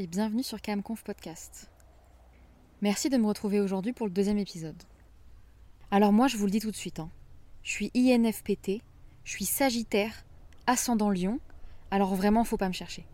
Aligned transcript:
et 0.00 0.06
bienvenue 0.06 0.44
sur 0.44 0.62
KMConf 0.62 1.02
Podcast. 1.02 1.68
Merci 2.82 3.10
de 3.10 3.16
me 3.16 3.26
retrouver 3.26 3.58
aujourd'hui 3.58 3.92
pour 3.92 4.06
le 4.06 4.12
deuxième 4.12 4.38
épisode. 4.38 4.80
Alors 5.90 6.12
moi 6.12 6.28
je 6.28 6.36
vous 6.36 6.44
le 6.44 6.52
dis 6.52 6.60
tout 6.60 6.70
de 6.70 6.76
suite, 6.76 7.00
hein. 7.00 7.10
je 7.64 7.72
suis 7.72 7.90
INFPT, 7.96 8.80
je 9.24 9.30
suis 9.32 9.44
Sagittaire, 9.44 10.24
ascendant 10.68 11.10
Lion, 11.10 11.40
alors 11.90 12.14
vraiment 12.14 12.44
faut 12.44 12.56
pas 12.56 12.68
me 12.68 12.74
chercher. 12.74 13.06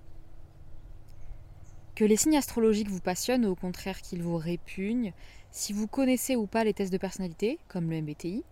Que 1.94 2.04
les 2.04 2.18
signes 2.18 2.36
astrologiques 2.36 2.90
vous 2.90 3.00
passionnent 3.00 3.46
ou 3.46 3.52
au 3.52 3.56
contraire 3.56 4.02
qu'ils 4.02 4.22
vous 4.22 4.36
répugnent, 4.36 5.14
si 5.52 5.72
vous 5.72 5.86
connaissez 5.86 6.36
ou 6.36 6.46
pas 6.46 6.64
les 6.64 6.74
tests 6.74 6.92
de 6.92 6.98
personnalité, 6.98 7.58
comme 7.66 7.88
le 7.88 8.02
MBTI, 8.02 8.44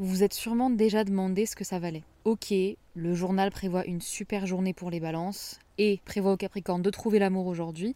vous 0.00 0.06
vous 0.06 0.22
êtes 0.22 0.32
sûrement 0.32 0.70
déjà 0.70 1.04
demandé 1.04 1.44
ce 1.44 1.54
que 1.54 1.62
ça 1.62 1.78
valait. 1.78 2.04
Ok, 2.24 2.54
le 2.94 3.14
journal 3.14 3.50
prévoit 3.50 3.84
une 3.84 4.00
super 4.00 4.46
journée 4.46 4.72
pour 4.72 4.90
les 4.90 4.98
balances 4.98 5.58
et 5.76 6.00
prévoit 6.06 6.32
au 6.32 6.38
Capricorne 6.38 6.80
de 6.80 6.88
trouver 6.88 7.18
l'amour 7.18 7.46
aujourd'hui, 7.46 7.94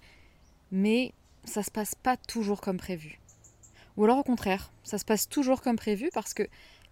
mais 0.70 1.14
ça 1.44 1.62
se 1.62 1.70
passe 1.70 1.94
pas 1.94 2.18
toujours 2.18 2.60
comme 2.60 2.76
prévu. 2.76 3.20
Ou 3.96 4.04
alors 4.04 4.18
au 4.18 4.22
contraire, 4.22 4.70
ça 4.82 4.98
se 4.98 5.04
passe 5.06 5.30
toujours 5.30 5.62
comme 5.62 5.76
prévu 5.76 6.10
parce 6.12 6.34
que 6.34 6.42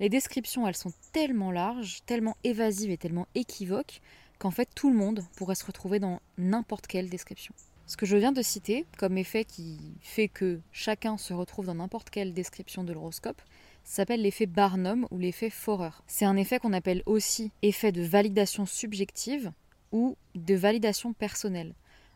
les 0.01 0.09
descriptions 0.09 0.67
elles 0.67 0.77
sont 0.77 0.95
tellement 1.13 1.51
larges, 1.51 1.99
tellement 2.07 2.39
évasives 2.43 2.91
et 2.91 2.97
tellement 2.97 3.27
équivoques 3.35 4.01
qu'en 4.39 4.51
fait 4.51 4.71
tout 4.75 4.89
le 4.89 4.97
monde 4.97 5.27
pourrait 5.37 5.57
se 5.57 5.67
retrouver 5.67 5.99
dans 5.99 6.21
n'importe 6.39 6.87
quelle 6.87 7.11
description. 7.11 7.53
Ce 7.87 7.99
que 7.99 8.07
je 8.07 8.17
viens 8.17 8.33
de 8.33 8.41
citer 8.41 8.87
comme 8.97 9.19
effet 9.19 9.45
qui 9.45 9.79
fait 10.01 10.29
que 10.29 10.61
chacun 10.71 11.19
se 11.19 11.35
retrouve 11.35 11.67
dans 11.67 11.75
n'importe 11.75 12.09
quelle 12.09 12.33
description 12.33 12.83
de 12.83 12.95
l'horoscope 12.95 13.43
s'appelle 13.85 14.23
l'effet 14.23 14.47
Barnum 14.47 15.07
ou 15.11 15.19
l'effet 15.19 15.51
Forer. 15.51 16.03
C'est 16.07 16.25
un 16.25 16.37
effet 16.37 16.59
qu'on 16.59 16.73
appelle 16.73 17.03
aussi 17.07 17.51
effet 17.63 17.93
de 17.93 18.03
validation 18.03 18.67
subjective 18.67 19.53
ou 19.91 20.17
de 20.35 20.55
validation 20.55 21.13
personnelle. 21.13 21.75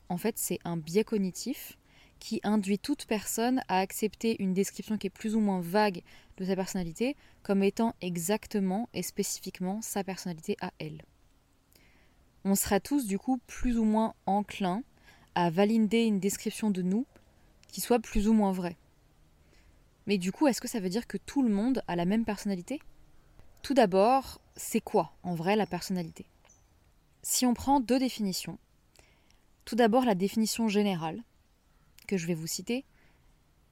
En 0.09 0.17
fait, 0.17 0.39
c'est 0.39 0.59
un 0.65 0.77
biais 0.77 1.05
cognitif 1.05 1.77
qui 2.19 2.41
induit 2.45 2.79
toute 2.79 3.07
personne 3.07 3.63
à 3.69 3.81
accepter 3.81 4.37
une 4.43 4.55
description 4.55 4.97
qui 4.97 5.09
est 5.09 5.11
plus 5.11 5.35
ou 5.35 5.41
moins 5.41 5.61
vague 5.61 6.03
de 6.39 6.45
sa 6.45 6.57
personnalité 6.57 7.17
comme 7.43 7.63
étant 7.63 7.95
exactement 8.01 8.89
et 8.95 9.03
spécifiquement 9.03 9.81
sa 9.83 10.03
personnalité 10.03 10.57
à 10.61 10.73
elle. 10.79 11.03
On 12.45 12.55
sera 12.55 12.81
tous 12.81 13.07
du 13.07 13.19
coup 13.19 13.39
plus 13.47 13.79
ou 13.79 13.85
moins 13.85 14.15
enclins 14.27 14.83
à 15.35 15.51
valider 15.51 16.05
une 16.05 16.21
description 16.21 16.71
de 16.71 16.83
nous 16.83 17.07
qui 17.69 17.81
soit 17.81 17.99
plus 17.99 18.29
ou 18.29 18.33
moins 18.33 18.53
vraie. 18.53 18.77
Mais 20.07 20.19
du 20.19 20.33
coup, 20.33 20.47
est-ce 20.47 20.61
que 20.61 20.69
ça 20.69 20.81
veut 20.81 20.89
dire 20.89 21.07
que 21.07 21.17
tout 21.17 21.43
le 21.43 21.53
monde 21.53 21.83
a 21.89 21.97
la 21.97 22.05
même 22.05 22.25
personnalité? 22.25 22.81
Tout 23.63 23.75
d'abord, 23.75 24.41
c'est 24.55 24.81
quoi 24.81 25.13
en 25.23 25.35
vrai 25.35 25.57
la 25.57 25.67
personnalité? 25.67 26.27
Si 27.23 27.45
on 27.45 27.55
prend 27.55 27.81
deux 27.81 27.99
définitions, 27.99 28.59
tout 29.65 29.75
d'abord 29.75 30.05
la 30.05 30.15
définition 30.15 30.69
générale, 30.69 31.23
que 32.07 32.17
je 32.17 32.27
vais 32.27 32.35
vous 32.35 32.47
citer, 32.47 32.85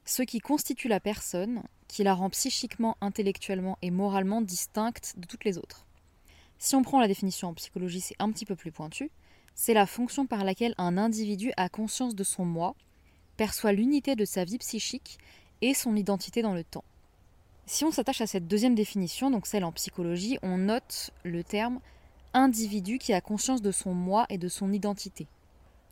ce 0.04 0.22
qui 0.22 0.40
constitue 0.40 0.88
la 0.88 1.00
personne, 1.00 1.62
qui 1.86 2.02
la 2.02 2.14
rend 2.14 2.30
psychiquement, 2.30 2.96
intellectuellement 3.00 3.78
et 3.80 3.92
moralement 3.92 4.42
distincte 4.42 5.14
de 5.16 5.26
toutes 5.26 5.44
les 5.44 5.56
autres. 5.56 5.86
Si 6.58 6.74
on 6.74 6.82
prend 6.82 7.00
la 7.00 7.08
définition 7.08 7.48
en 7.48 7.54
psychologie, 7.54 8.00
c'est 8.00 8.16
un 8.18 8.32
petit 8.32 8.44
peu 8.44 8.56
plus 8.56 8.72
pointu, 8.72 9.10
c'est 9.54 9.74
la 9.74 9.86
fonction 9.86 10.26
par 10.26 10.44
laquelle 10.44 10.74
un 10.78 10.98
individu 10.98 11.52
a 11.56 11.68
conscience 11.68 12.16
de 12.16 12.24
son 12.24 12.44
moi, 12.44 12.74
perçoit 13.36 13.72
l'unité 13.72 14.16
de 14.16 14.24
sa 14.24 14.44
vie 14.44 14.58
psychique 14.58 15.18
et 15.62 15.74
son 15.74 15.96
identité 15.96 16.42
dans 16.42 16.54
le 16.54 16.64
temps. 16.64 16.84
Si 17.66 17.84
on 17.84 17.90
s'attache 17.90 18.20
à 18.20 18.26
cette 18.26 18.46
deuxième 18.46 18.74
définition, 18.74 19.30
donc 19.30 19.46
celle 19.46 19.64
en 19.64 19.72
psychologie, 19.72 20.38
on 20.42 20.58
note 20.58 21.10
le 21.24 21.42
terme 21.42 21.80
individu 22.34 22.98
qui 22.98 23.12
a 23.12 23.20
conscience 23.20 23.62
de 23.62 23.72
son 23.72 23.94
moi 23.94 24.26
et 24.28 24.38
de 24.38 24.48
son 24.48 24.72
identité. 24.72 25.26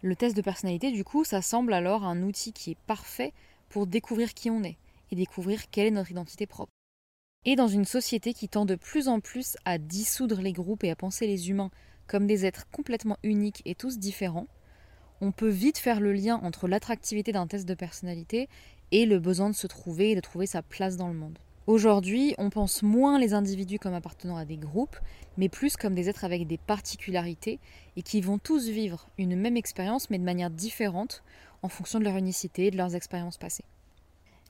Le 0.02 0.16
test 0.16 0.36
de 0.36 0.42
personnalité, 0.42 0.90
du 0.90 1.04
coup, 1.04 1.24
ça 1.24 1.40
semble 1.40 1.72
alors 1.72 2.04
un 2.04 2.22
outil 2.22 2.52
qui 2.52 2.72
est 2.72 2.78
parfait 2.86 3.32
pour 3.68 3.86
découvrir 3.86 4.34
qui 4.34 4.50
on 4.50 4.64
est 4.64 4.76
et 5.10 5.16
découvrir 5.16 5.70
quelle 5.70 5.86
est 5.86 5.92
notre 5.92 6.10
identité 6.10 6.46
propre. 6.46 6.72
Et 7.44 7.56
dans 7.56 7.68
une 7.68 7.84
société 7.84 8.34
qui 8.34 8.48
tend 8.48 8.66
de 8.66 8.74
plus 8.74 9.08
en 9.08 9.20
plus 9.20 9.56
à 9.64 9.78
dissoudre 9.78 10.40
les 10.40 10.52
groupes 10.52 10.84
et 10.84 10.90
à 10.90 10.96
penser 10.96 11.26
les 11.26 11.50
humains 11.50 11.70
comme 12.06 12.26
des 12.26 12.44
êtres 12.44 12.68
complètement 12.70 13.16
uniques 13.22 13.62
et 13.64 13.74
tous 13.74 13.98
différents, 13.98 14.46
on 15.20 15.32
peut 15.32 15.48
vite 15.48 15.78
faire 15.78 16.00
le 16.00 16.12
lien 16.12 16.40
entre 16.42 16.68
l'attractivité 16.68 17.32
d'un 17.32 17.46
test 17.46 17.66
de 17.66 17.74
personnalité 17.74 18.48
et 18.92 19.06
le 19.06 19.18
besoin 19.18 19.50
de 19.50 19.54
se 19.56 19.66
trouver 19.66 20.12
et 20.12 20.14
de 20.14 20.20
trouver 20.20 20.46
sa 20.46 20.62
place 20.62 20.96
dans 20.96 21.08
le 21.08 21.14
monde. 21.14 21.38
Aujourd'hui, 21.66 22.34
on 22.38 22.50
pense 22.50 22.82
moins 22.82 23.18
les 23.18 23.34
individus 23.34 23.78
comme 23.78 23.94
appartenant 23.94 24.36
à 24.36 24.44
des 24.44 24.56
groupes, 24.56 24.96
mais 25.36 25.48
plus 25.48 25.76
comme 25.76 25.94
des 25.94 26.08
êtres 26.08 26.24
avec 26.24 26.46
des 26.46 26.58
particularités 26.58 27.58
et 27.96 28.02
qui 28.02 28.20
vont 28.20 28.38
tous 28.38 28.68
vivre 28.68 29.08
une 29.18 29.36
même 29.36 29.56
expérience 29.56 30.10
mais 30.10 30.18
de 30.18 30.24
manière 30.24 30.50
différente 30.50 31.22
en 31.62 31.68
fonction 31.68 31.98
de 31.98 32.04
leur 32.04 32.16
unicité 32.16 32.66
et 32.66 32.70
de 32.70 32.76
leurs 32.76 32.94
expériences 32.94 33.38
passées. 33.38 33.64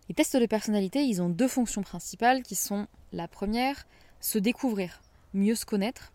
Les 0.08 0.14
tests 0.14 0.36
de 0.36 0.46
personnalité, 0.46 1.04
ils 1.04 1.22
ont 1.22 1.28
deux 1.28 1.48
fonctions 1.48 1.82
principales 1.82 2.42
qui 2.42 2.54
sont 2.54 2.86
la 3.12 3.28
première, 3.28 3.86
se 4.20 4.38
découvrir, 4.38 5.02
mieux 5.32 5.54
se 5.54 5.64
connaître, 5.64 6.12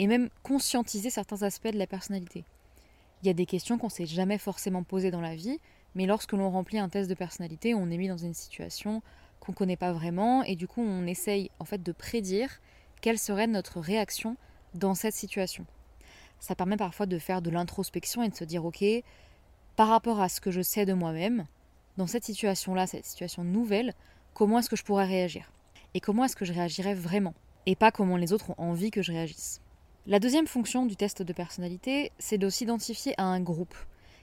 et 0.00 0.06
même 0.06 0.30
conscientiser 0.42 1.10
certains 1.10 1.42
aspects 1.42 1.70
de 1.70 1.78
la 1.78 1.86
personnalité. 1.86 2.44
Il 3.22 3.26
y 3.26 3.30
a 3.30 3.34
des 3.34 3.44
questions 3.44 3.76
qu'on 3.76 3.88
ne 3.88 3.92
s'est 3.92 4.06
jamais 4.06 4.38
forcément 4.38 4.82
posées 4.82 5.10
dans 5.10 5.20
la 5.20 5.36
vie, 5.36 5.58
mais 5.94 6.06
lorsque 6.06 6.32
l'on 6.32 6.50
remplit 6.50 6.78
un 6.78 6.88
test 6.88 7.08
de 7.08 7.14
personnalité, 7.14 7.74
on 7.74 7.90
est 7.90 7.96
mis 7.96 8.08
dans 8.08 8.16
une 8.16 8.34
situation 8.34 9.02
qu'on 9.40 9.52
ne 9.52 9.56
connaît 9.56 9.76
pas 9.76 9.92
vraiment, 9.92 10.42
et 10.42 10.56
du 10.56 10.68
coup 10.68 10.82
on 10.82 11.06
essaye 11.06 11.50
en 11.58 11.64
fait 11.64 11.82
de 11.82 11.92
prédire 11.92 12.60
quelle 13.00 13.18
serait 13.18 13.46
notre 13.46 13.80
réaction 13.80 14.36
dans 14.74 14.94
cette 14.94 15.14
situation. 15.14 15.66
Ça 16.38 16.54
permet 16.54 16.76
parfois 16.76 17.06
de 17.06 17.18
faire 17.18 17.42
de 17.42 17.50
l'introspection 17.50 18.22
et 18.22 18.28
de 18.28 18.34
se 18.34 18.44
dire 18.44 18.64
ok, 18.64 18.84
par 19.76 19.88
rapport 19.88 20.20
à 20.20 20.28
ce 20.28 20.40
que 20.40 20.50
je 20.50 20.60
sais 20.60 20.84
de 20.86 20.92
moi-même, 20.92 21.46
dans 21.96 22.06
cette 22.06 22.24
situation-là, 22.24 22.86
cette 22.86 23.04
situation 23.04 23.44
nouvelle, 23.44 23.94
comment 24.34 24.58
est-ce 24.58 24.70
que 24.70 24.76
je 24.76 24.84
pourrais 24.84 25.06
réagir? 25.06 25.52
Et 25.94 26.00
comment 26.00 26.24
est-ce 26.24 26.36
que 26.36 26.44
je 26.44 26.52
réagirais 26.52 26.94
vraiment? 26.94 27.34
Et 27.66 27.74
pas 27.76 27.90
comment 27.90 28.16
les 28.16 28.32
autres 28.32 28.50
ont 28.50 28.54
envie 28.58 28.90
que 28.90 29.02
je 29.02 29.12
réagisse. 29.12 29.60
La 30.06 30.18
deuxième 30.18 30.46
fonction 30.46 30.86
du 30.86 30.96
test 30.96 31.22
de 31.22 31.32
personnalité, 31.32 32.12
c'est 32.18 32.38
de 32.38 32.48
s'identifier 32.48 33.14
à 33.18 33.24
un 33.24 33.40
groupe 33.40 33.74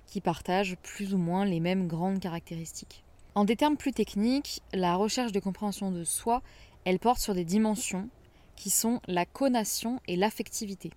qui 0.08 0.22
partage 0.22 0.78
plus 0.78 1.14
ou 1.14 1.18
moins 1.18 1.46
les 1.46 1.60
mêmes 1.60 1.88
grandes 1.88 2.20
caractéristiques. 2.20 3.04
En 3.36 3.46
des 3.46 3.56
termes 3.56 3.78
plus 3.78 3.92
techniques, 3.92 4.62
la 4.74 4.96
recherche 4.96 5.32
de 5.32 5.40
compréhension 5.40 5.92
de 5.92 6.04
soi, 6.04 6.42
elle 6.86 6.98
porte 6.98 7.20
sur 7.20 7.36
des 7.36 7.46
dimensions 7.46 8.10
qui 8.56 8.70
sont 8.70 9.00
la 9.08 9.26
conation 9.26 10.00
et 10.08 10.16
l'affectivité. 10.16 10.92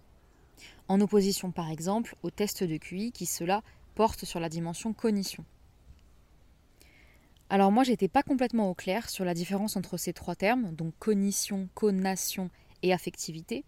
En 0.88 1.00
opposition 1.00 1.50
par 1.50 1.70
exemple 1.70 2.16
au 2.22 2.31
test 2.31 2.65
de 2.65 2.76
QI 2.78 3.12
qui 3.12 3.26
cela 3.26 3.62
porte 3.94 4.25
sur 4.25 4.41
la 4.41 4.49
dimension 4.49 4.93
cognition. 4.93 5.44
Alors 7.50 7.72
moi 7.72 7.82
j'étais 7.82 8.09
pas 8.09 8.22
complètement 8.22 8.70
au 8.70 8.75
clair 8.75 9.10
sur 9.10 9.25
la 9.25 9.34
différence 9.34 9.76
entre 9.76 9.97
ces 9.97 10.12
trois 10.12 10.37
termes, 10.37 10.72
donc 10.75 10.94
cognition, 10.99 11.69
conation 11.75 12.49
et 12.82 12.93
affectivité, 12.93 13.65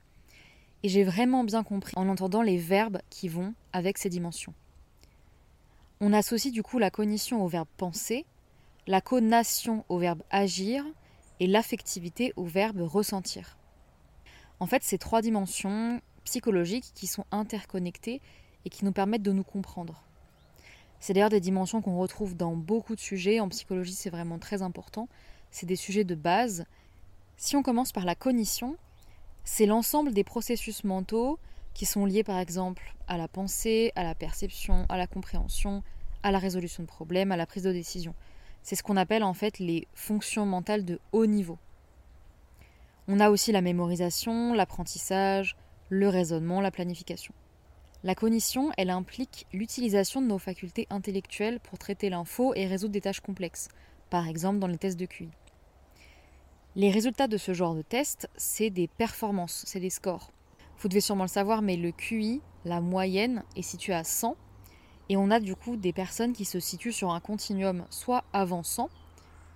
et 0.82 0.88
j'ai 0.88 1.04
vraiment 1.04 1.44
bien 1.44 1.62
compris 1.62 1.92
en 1.96 2.08
entendant 2.08 2.42
les 2.42 2.58
verbes 2.58 3.00
qui 3.10 3.28
vont 3.28 3.54
avec 3.72 3.98
ces 3.98 4.08
dimensions. 4.08 4.54
On 6.04 6.12
associe 6.12 6.52
du 6.52 6.64
coup 6.64 6.80
la 6.80 6.90
cognition 6.90 7.44
au 7.44 7.46
verbe 7.46 7.68
penser, 7.76 8.26
la 8.88 9.00
conation 9.00 9.84
au 9.88 9.98
verbe 9.98 10.24
agir 10.30 10.84
et 11.38 11.46
l'affectivité 11.46 12.32
au 12.34 12.42
verbe 12.42 12.80
ressentir. 12.80 13.56
En 14.58 14.66
fait, 14.66 14.82
ces 14.82 14.98
trois 14.98 15.22
dimensions 15.22 16.00
psychologiques 16.24 16.90
qui 16.96 17.06
sont 17.06 17.24
interconnectées 17.30 18.20
et 18.64 18.68
qui 18.68 18.84
nous 18.84 18.90
permettent 18.90 19.22
de 19.22 19.30
nous 19.30 19.44
comprendre. 19.44 20.02
C'est 20.98 21.12
d'ailleurs 21.12 21.30
des 21.30 21.38
dimensions 21.38 21.80
qu'on 21.80 22.00
retrouve 22.00 22.36
dans 22.36 22.56
beaucoup 22.56 22.96
de 22.96 23.00
sujets. 23.00 23.38
En 23.38 23.48
psychologie, 23.48 23.94
c'est 23.94 24.10
vraiment 24.10 24.40
très 24.40 24.60
important. 24.60 25.08
C'est 25.52 25.66
des 25.66 25.76
sujets 25.76 26.02
de 26.02 26.16
base. 26.16 26.64
Si 27.36 27.54
on 27.54 27.62
commence 27.62 27.92
par 27.92 28.04
la 28.04 28.16
cognition, 28.16 28.76
c'est 29.44 29.66
l'ensemble 29.66 30.12
des 30.12 30.24
processus 30.24 30.82
mentaux 30.82 31.38
qui 31.74 31.86
sont 31.86 32.04
liés 32.04 32.24
par 32.24 32.38
exemple 32.38 32.94
à 33.08 33.16
la 33.16 33.28
pensée, 33.28 33.92
à 33.96 34.04
la 34.04 34.14
perception, 34.14 34.86
à 34.88 34.96
la 34.96 35.06
compréhension, 35.06 35.82
à 36.22 36.30
la 36.30 36.38
résolution 36.38 36.82
de 36.82 36.88
problèmes, 36.88 37.32
à 37.32 37.36
la 37.36 37.46
prise 37.46 37.64
de 37.64 37.72
décision. 37.72 38.14
C'est 38.62 38.76
ce 38.76 38.82
qu'on 38.82 38.96
appelle 38.96 39.24
en 39.24 39.34
fait 39.34 39.58
les 39.58 39.88
fonctions 39.94 40.46
mentales 40.46 40.84
de 40.84 41.00
haut 41.12 41.26
niveau. 41.26 41.58
On 43.08 43.18
a 43.18 43.30
aussi 43.30 43.50
la 43.50 43.62
mémorisation, 43.62 44.54
l'apprentissage, 44.54 45.56
le 45.88 46.08
raisonnement, 46.08 46.60
la 46.60 46.70
planification. 46.70 47.34
La 48.04 48.14
cognition, 48.14 48.70
elle 48.76 48.90
implique 48.90 49.46
l'utilisation 49.52 50.20
de 50.22 50.26
nos 50.26 50.38
facultés 50.38 50.86
intellectuelles 50.90 51.60
pour 51.60 51.78
traiter 51.78 52.10
l'info 52.10 52.52
et 52.54 52.66
résoudre 52.66 52.92
des 52.92 53.00
tâches 53.00 53.20
complexes, 53.20 53.68
par 54.10 54.28
exemple 54.28 54.58
dans 54.58 54.66
les 54.66 54.78
tests 54.78 54.98
de 54.98 55.06
QI. 55.06 55.28
Les 56.74 56.90
résultats 56.90 57.28
de 57.28 57.36
ce 57.36 57.52
genre 57.52 57.74
de 57.74 57.82
test, 57.82 58.28
c'est 58.36 58.70
des 58.70 58.88
performances, 58.88 59.62
c'est 59.66 59.80
des 59.80 59.90
scores. 59.90 60.32
Vous 60.82 60.88
devez 60.88 61.00
sûrement 61.00 61.22
le 61.22 61.28
savoir, 61.28 61.62
mais 61.62 61.76
le 61.76 61.92
QI, 61.92 62.40
la 62.64 62.80
moyenne, 62.80 63.44
est 63.54 63.62
située 63.62 63.94
à 63.94 64.02
100. 64.02 64.36
Et 65.10 65.16
on 65.16 65.30
a 65.30 65.38
du 65.38 65.54
coup 65.54 65.76
des 65.76 65.92
personnes 65.92 66.32
qui 66.32 66.44
se 66.44 66.58
situent 66.58 66.92
sur 66.92 67.12
un 67.12 67.20
continuum 67.20 67.84
soit 67.88 68.24
avant 68.32 68.64
100, 68.64 68.90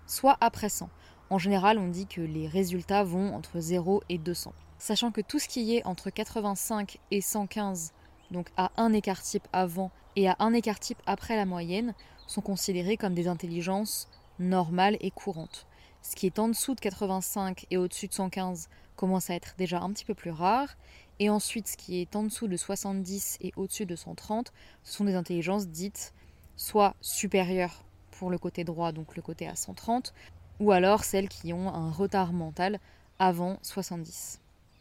soit 0.06 0.36
après 0.40 0.68
100. 0.68 0.88
En 1.30 1.38
général, 1.38 1.78
on 1.78 1.88
dit 1.88 2.06
que 2.06 2.20
les 2.20 2.46
résultats 2.46 3.02
vont 3.02 3.34
entre 3.34 3.58
0 3.58 4.04
et 4.08 4.18
200. 4.18 4.52
Sachant 4.78 5.10
que 5.10 5.20
tout 5.20 5.40
ce 5.40 5.48
qui 5.48 5.74
est 5.74 5.84
entre 5.84 6.10
85 6.10 6.98
et 7.10 7.20
115 7.20 7.92
donc 8.30 8.48
à 8.56 8.70
un 8.76 8.92
écart 8.92 9.22
type 9.22 9.48
avant 9.52 9.90
et 10.14 10.28
à 10.28 10.36
un 10.38 10.52
écart 10.52 10.78
type 10.78 11.02
après 11.06 11.34
la 11.34 11.44
moyenne, 11.44 11.94
sont 12.28 12.40
considérées 12.40 12.96
comme 12.96 13.14
des 13.14 13.26
intelligences 13.26 14.08
normales 14.38 14.96
et 15.00 15.10
courantes. 15.10 15.66
Ce 16.02 16.14
qui 16.14 16.26
est 16.26 16.38
en 16.38 16.48
dessous 16.48 16.76
de 16.76 16.80
85 16.80 17.66
et 17.70 17.78
au-dessus 17.78 18.06
de 18.06 18.12
115 18.12 18.68
commence 18.96 19.30
à 19.30 19.34
être 19.34 19.54
déjà 19.58 19.80
un 19.80 19.92
petit 19.92 20.04
peu 20.04 20.14
plus 20.14 20.30
rare. 20.30 20.76
Et 21.18 21.30
ensuite, 21.30 21.68
ce 21.68 21.76
qui 21.76 22.00
est 22.00 22.14
en 22.14 22.24
dessous 22.24 22.48
de 22.48 22.56
70 22.56 23.38
et 23.40 23.52
au-dessus 23.56 23.86
de 23.86 23.96
130, 23.96 24.52
ce 24.82 24.92
sont 24.92 25.04
des 25.04 25.14
intelligences 25.14 25.68
dites 25.68 26.12
soit 26.56 26.94
supérieures 27.00 27.84
pour 28.10 28.30
le 28.30 28.38
côté 28.38 28.64
droit, 28.64 28.92
donc 28.92 29.16
le 29.16 29.22
côté 29.22 29.46
à 29.46 29.56
130, 29.56 30.12
ou 30.60 30.72
alors 30.72 31.04
celles 31.04 31.28
qui 31.28 31.52
ont 31.52 31.68
un 31.68 31.90
retard 31.90 32.32
mental 32.32 32.80
avant 33.18 33.58
70. 33.62 34.40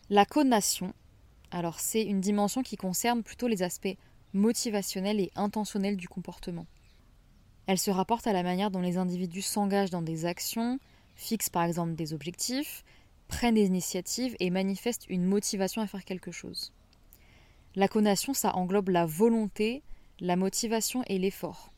La 0.10 0.26
connation, 0.26 0.94
alors 1.52 1.80
c'est 1.80 2.04
une 2.04 2.22
dimension 2.22 2.64
qui 2.64 2.78
concerne 2.78 3.24
plutôt 3.24 3.48
les 3.48 3.64
aspects 3.64 3.98
motivationnels 4.34 5.20
et 5.20 5.32
intentionnels 5.36 5.98
du 5.98 6.08
comportement. 6.08 6.66
Elle 7.68 7.80
se 7.80 7.92
rapporte 7.92 8.28
à 8.28 8.34
la 8.34 8.44
manière 8.44 8.72
dont 8.72 8.82
les 8.82 8.98
individus 8.98 9.42
s'engagent 9.42 9.90
dans 9.90 10.02
des 10.02 10.26
actions, 10.26 10.80
fixent 11.16 11.50
par 11.50 11.64
exemple 11.64 11.96
des 11.96 12.14
objectifs, 12.14 12.84
prennent 13.36 13.56
des 13.56 13.66
initiatives 13.66 14.38
et 14.40 14.50
manifestent 14.50 15.08
une 15.10 15.26
motivation 15.26 15.82
à 15.82 15.88
faire 15.88 16.06
quelque 16.06 16.32
chose. 16.32 16.72
La 17.76 17.90
connation, 17.90 18.34
ça 18.34 18.56
englobe 18.56 18.88
la 18.88 19.06
volonté, 19.06 19.84
la 20.22 20.38
motivation 20.38 21.04
et 21.08 21.20
l'effort. 21.20 21.74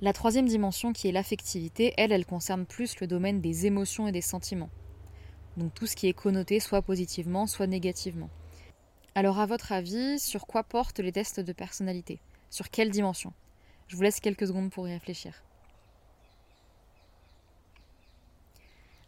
La 0.00 0.12
troisième 0.12 0.46
dimension, 0.46 0.92
qui 0.92 1.08
est 1.08 1.12
l'affectivité, 1.12 1.92
elle, 1.96 2.12
elle 2.12 2.24
concerne 2.24 2.66
plus 2.66 3.00
le 3.00 3.08
domaine 3.08 3.40
des 3.40 3.66
émotions 3.66 4.06
et 4.06 4.12
des 4.12 4.20
sentiments. 4.20 4.70
Donc 5.56 5.74
tout 5.74 5.88
ce 5.88 5.96
qui 5.96 6.06
est 6.06 6.12
connoté 6.12 6.60
soit 6.60 6.82
positivement, 6.82 7.48
soit 7.48 7.66
négativement. 7.66 8.30
Alors 9.16 9.40
à 9.40 9.46
votre 9.46 9.72
avis, 9.72 10.20
sur 10.20 10.46
quoi 10.46 10.62
portent 10.62 11.00
les 11.00 11.10
tests 11.10 11.40
de 11.40 11.52
personnalité? 11.52 12.20
Sur 12.48 12.70
quelle 12.70 12.90
dimension? 12.90 13.32
Je 13.88 13.96
vous 13.96 14.02
laisse 14.02 14.20
quelques 14.20 14.46
secondes 14.46 14.70
pour 14.70 14.86
y 14.86 14.92
réfléchir. 14.92 15.42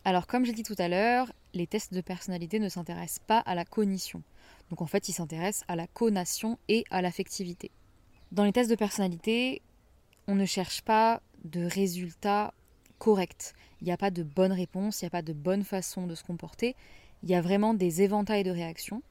Alors 0.09 0.27
comme 0.27 0.47
j'ai 0.47 0.55
dit 0.55 0.63
tout 0.63 0.75
à 0.79 0.89
l'heure, 0.89 1.31
les 1.53 1.67
tests 1.67 1.93
de 1.93 2.01
personnalité 2.01 2.59
ne 2.61 2.71
s'intéressent 2.71 3.19
pas 3.27 3.41
à 3.41 3.55
la 3.55 3.67
cognition. 3.67 4.23
Donc 4.71 4.81
en 4.81 4.87
fait, 4.87 5.11
ils 5.11 5.13
s'intéressent 5.13 5.67
à 5.69 5.77
la 5.77 5.87
conation 5.87 6.59
et 6.67 6.85
à 6.89 7.03
l'affectivité. 7.03 7.71
Dans 8.33 8.45
les 8.45 8.53
tests 8.53 8.71
de 8.71 8.75
personnalité, 8.75 9.61
on 10.27 10.35
ne 10.35 10.47
cherche 10.47 10.81
pas 10.81 11.21
de 11.45 11.63
résultats 11.63 12.55
corrects. 12.99 13.53
Il 13.83 13.85
n'y 13.85 13.93
a 13.93 13.99
pas 13.99 14.11
de 14.11 14.23
bonne 14.23 14.53
réponse, 14.53 15.03
il 15.03 15.05
n'y 15.05 15.09
a 15.09 15.11
pas 15.11 15.21
de 15.21 15.35
bonne 15.35 15.63
façon 15.63 16.07
de 16.07 16.15
se 16.15 16.25
comporter. 16.25 16.75
Il 17.23 17.29
y 17.29 17.35
a 17.35 17.43
vraiment 17.43 17.75
des 17.75 18.01
éventails 18.01 18.45
de 18.45 18.51
réactions. 18.51 19.03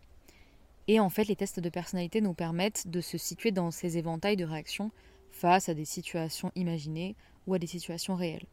Et 0.87 0.99
en 0.99 1.11
fait, 1.11 1.25
les 1.25 1.35
tests 1.35 1.59
de 1.59 1.69
personnalité 1.69 2.21
nous 2.21 2.33
permettent 2.33 2.87
de 2.87 3.01
se 3.01 3.19
situer 3.19 3.51
dans 3.51 3.69
ces 3.69 3.99
éventails 3.99 4.35
de 4.35 4.45
réactions 4.45 4.89
face 5.29 5.69
à 5.69 5.75
des 5.75 5.85
situations 5.85 6.51
imaginées 6.55 7.15
ou 7.45 7.53
à 7.53 7.59
des 7.59 7.67
situations 7.67 8.15
réelles. 8.15 8.47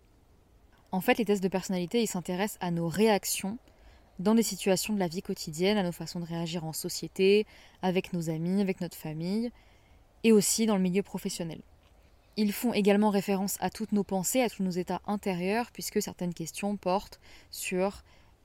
En 0.93 1.01
fait, 1.01 1.19
les 1.19 1.25
tests 1.25 1.43
de 1.43 1.49
personnalité, 1.49 2.03
s'intéressent 2.09 2.59
à 2.61 2.71
nos 2.71 2.89
réactions 2.89 3.59
dans 4.19 4.35
des 4.35 4.43
situations 4.43 4.95
de 4.95 4.99
la 4.99 5.09
vie 5.09 5.23
quotidienne, 5.23 5.77
à 5.77 5.83
nos 5.83 5.93
façons 5.93 6.21
de 6.21 6.25
réagir 6.25 6.65
en 6.65 6.73
société, 6.73 7.47
avec 7.83 8.13
nos 8.13 8.31
amis, 8.31 8.61
avec 8.61 8.81
notre 8.81 8.97
famille, 8.97 9.51
et 10.23 10.33
aussi 10.33 10.67
dans 10.67 10.77
le 10.77 10.83
milieu 10.83 11.03
professionnel. 11.03 11.61
Ils 12.37 12.53
font 12.53 12.73
également 12.73 13.11
référence 13.11 13.57
à 13.61 13.71
toutes 13.71 13.93
nos 13.93 14.05
pensées, 14.05 14.43
à 14.43 14.49
tous 14.49 14.63
nos 14.63 14.71
états 14.71 15.01
intérieurs, 15.07 15.71
puisque 15.73 16.03
certaines 16.03 16.35
questions 16.35 16.77
portent 16.77 17.21
sur 17.51 18.03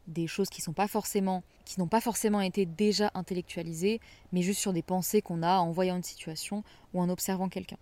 des 0.07 0.27
choses 0.27 0.49
qui 0.49 0.61
qui 0.61 1.79
n'ont 1.79 1.87
pas 1.87 2.01
forcément 2.01 2.41
été 2.41 2.65
déjà 2.65 3.11
intellectualisées, 3.13 3.99
mais 4.31 4.41
juste 4.41 4.59
sur 4.59 4.73
des 4.73 4.81
pensées 4.81 5.21
qu'on 5.21 5.43
a 5.43 5.57
en 5.57 5.71
voyant 5.71 5.95
une 5.95 6.03
situation 6.03 6.63
ou 6.93 7.01
en 7.01 7.09
observant 7.09 7.49
quelqu'un. 7.49 7.77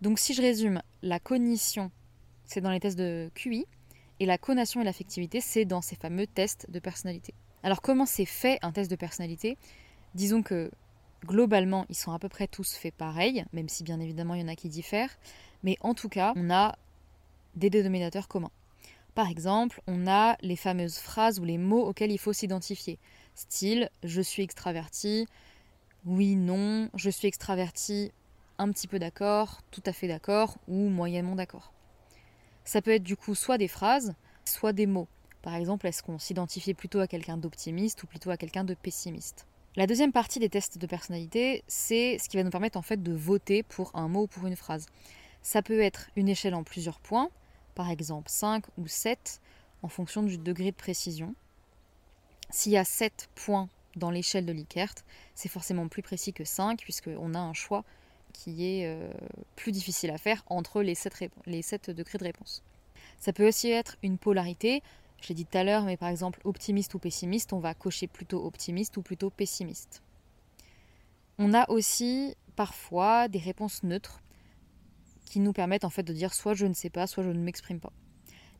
Donc 0.00 0.18
si 0.18 0.34
je 0.34 0.40
résume, 0.40 0.82
la 1.02 1.20
cognition, 1.20 1.90
c'est 2.44 2.60
dans 2.60 2.70
les 2.70 2.80
tests 2.80 2.98
de 2.98 3.30
QI, 3.34 3.66
et 4.18 4.26
la 4.26 4.38
conation 4.38 4.80
et 4.80 4.84
l'affectivité, 4.84 5.40
c'est 5.40 5.64
dans 5.64 5.80
ces 5.80 5.96
fameux 5.96 6.26
tests 6.26 6.70
de 6.70 6.78
personnalité. 6.78 7.34
Alors 7.62 7.82
comment 7.82 8.06
c'est 8.06 8.26
fait 8.26 8.58
un 8.62 8.72
test 8.72 8.90
de 8.90 8.96
personnalité? 8.96 9.56
Disons 10.14 10.42
que 10.42 10.70
globalement, 11.24 11.86
ils 11.88 11.96
sont 11.96 12.12
à 12.12 12.18
peu 12.18 12.28
près 12.28 12.46
tous 12.46 12.74
faits 12.74 12.94
pareil, 12.94 13.44
même 13.52 13.68
si 13.68 13.82
bien 13.82 14.00
évidemment 14.00 14.34
il 14.34 14.40
y 14.40 14.44
en 14.44 14.48
a 14.48 14.56
qui 14.56 14.68
diffèrent, 14.68 15.16
mais 15.62 15.76
en 15.80 15.94
tout 15.94 16.08
cas, 16.08 16.32
on 16.36 16.50
a 16.50 16.76
des 17.56 17.70
dénominateurs 17.70 18.28
communs. 18.28 18.52
Par 19.14 19.28
exemple, 19.28 19.82
on 19.86 20.06
a 20.06 20.36
les 20.40 20.56
fameuses 20.56 20.98
phrases 20.98 21.40
ou 21.40 21.44
les 21.44 21.58
mots 21.58 21.86
auxquels 21.86 22.12
il 22.12 22.18
faut 22.18 22.32
s'identifier. 22.32 22.98
Style 23.34 23.90
je 24.02 24.20
suis 24.20 24.42
extraverti, 24.42 25.26
oui, 26.06 26.36
non, 26.36 26.88
je 26.94 27.10
suis 27.10 27.28
extraverti, 27.28 28.12
un 28.60 28.70
petit 28.70 28.86
peu 28.86 28.98
d'accord, 28.98 29.62
tout 29.70 29.82
à 29.86 29.92
fait 29.92 30.06
d'accord 30.06 30.58
ou 30.68 30.88
moyennement 30.88 31.34
d'accord. 31.34 31.72
Ça 32.64 32.82
peut 32.82 32.90
être 32.90 33.02
du 33.02 33.16
coup 33.16 33.34
soit 33.34 33.58
des 33.58 33.68
phrases, 33.68 34.14
soit 34.44 34.72
des 34.72 34.86
mots. 34.86 35.08
Par 35.42 35.54
exemple, 35.54 35.86
est-ce 35.86 36.02
qu'on 36.02 36.18
s'identifie 36.18 36.74
plutôt 36.74 37.00
à 37.00 37.06
quelqu'un 37.06 37.38
d'optimiste 37.38 38.02
ou 38.02 38.06
plutôt 38.06 38.30
à 38.30 38.36
quelqu'un 38.36 38.64
de 38.64 38.74
pessimiste? 38.74 39.46
La 39.76 39.86
deuxième 39.86 40.12
partie 40.12 40.40
des 40.40 40.50
tests 40.50 40.76
de 40.76 40.86
personnalité, 40.86 41.64
c'est 41.68 42.18
ce 42.18 42.28
qui 42.28 42.36
va 42.36 42.42
nous 42.42 42.50
permettre 42.50 42.76
en 42.76 42.82
fait 42.82 43.02
de 43.02 43.12
voter 43.12 43.62
pour 43.62 43.92
un 43.94 44.08
mot 44.08 44.24
ou 44.24 44.26
pour 44.26 44.46
une 44.46 44.56
phrase. 44.56 44.86
Ça 45.40 45.62
peut 45.62 45.80
être 45.80 46.10
une 46.16 46.28
échelle 46.28 46.54
en 46.54 46.62
plusieurs 46.62 47.00
points, 47.00 47.30
par 47.74 47.88
exemple 47.88 48.28
5 48.28 48.64
ou 48.76 48.86
7, 48.86 49.40
en 49.82 49.88
fonction 49.88 50.22
du 50.22 50.36
degré 50.36 50.72
de 50.72 50.76
précision. 50.76 51.34
S'il 52.50 52.72
y 52.72 52.76
a 52.76 52.84
7 52.84 53.30
points 53.34 53.70
dans 53.96 54.10
l'échelle 54.10 54.44
de 54.44 54.52
Likert, 54.52 54.94
c'est 55.34 55.48
forcément 55.48 55.88
plus 55.88 56.02
précis 56.02 56.34
que 56.34 56.44
5, 56.44 56.80
puisqu'on 56.80 57.34
a 57.34 57.38
un 57.38 57.54
choix 57.54 57.84
qui 58.32 58.66
est 58.66 58.86
euh, 58.86 59.10
plus 59.56 59.72
difficile 59.72 60.10
à 60.10 60.18
faire 60.18 60.42
entre 60.48 60.82
les 60.82 60.94
7, 60.94 61.30
les 61.46 61.62
7 61.62 61.90
degrés 61.90 62.18
de 62.18 62.24
réponse. 62.24 62.62
Ça 63.18 63.32
peut 63.32 63.46
aussi 63.46 63.70
être 63.70 63.96
une 64.02 64.18
polarité, 64.18 64.82
je 65.20 65.28
l'ai 65.28 65.34
dit 65.34 65.44
tout 65.44 65.58
à 65.58 65.64
l'heure, 65.64 65.84
mais 65.84 65.96
par 65.96 66.08
exemple 66.08 66.40
optimiste 66.44 66.94
ou 66.94 66.98
pessimiste, 66.98 67.52
on 67.52 67.58
va 67.58 67.74
cocher 67.74 68.06
plutôt 68.06 68.44
optimiste 68.44 68.96
ou 68.96 69.02
plutôt 69.02 69.30
pessimiste. 69.30 70.02
On 71.38 71.52
a 71.54 71.68
aussi 71.70 72.34
parfois 72.56 73.28
des 73.28 73.38
réponses 73.38 73.82
neutres 73.82 74.20
qui 75.26 75.40
nous 75.40 75.52
permettent 75.52 75.84
en 75.84 75.90
fait 75.90 76.02
de 76.02 76.12
dire 76.12 76.34
soit 76.34 76.54
je 76.54 76.66
ne 76.66 76.74
sais 76.74 76.90
pas, 76.90 77.06
soit 77.06 77.22
je 77.22 77.30
ne 77.30 77.38
m'exprime 77.38 77.80
pas. 77.80 77.92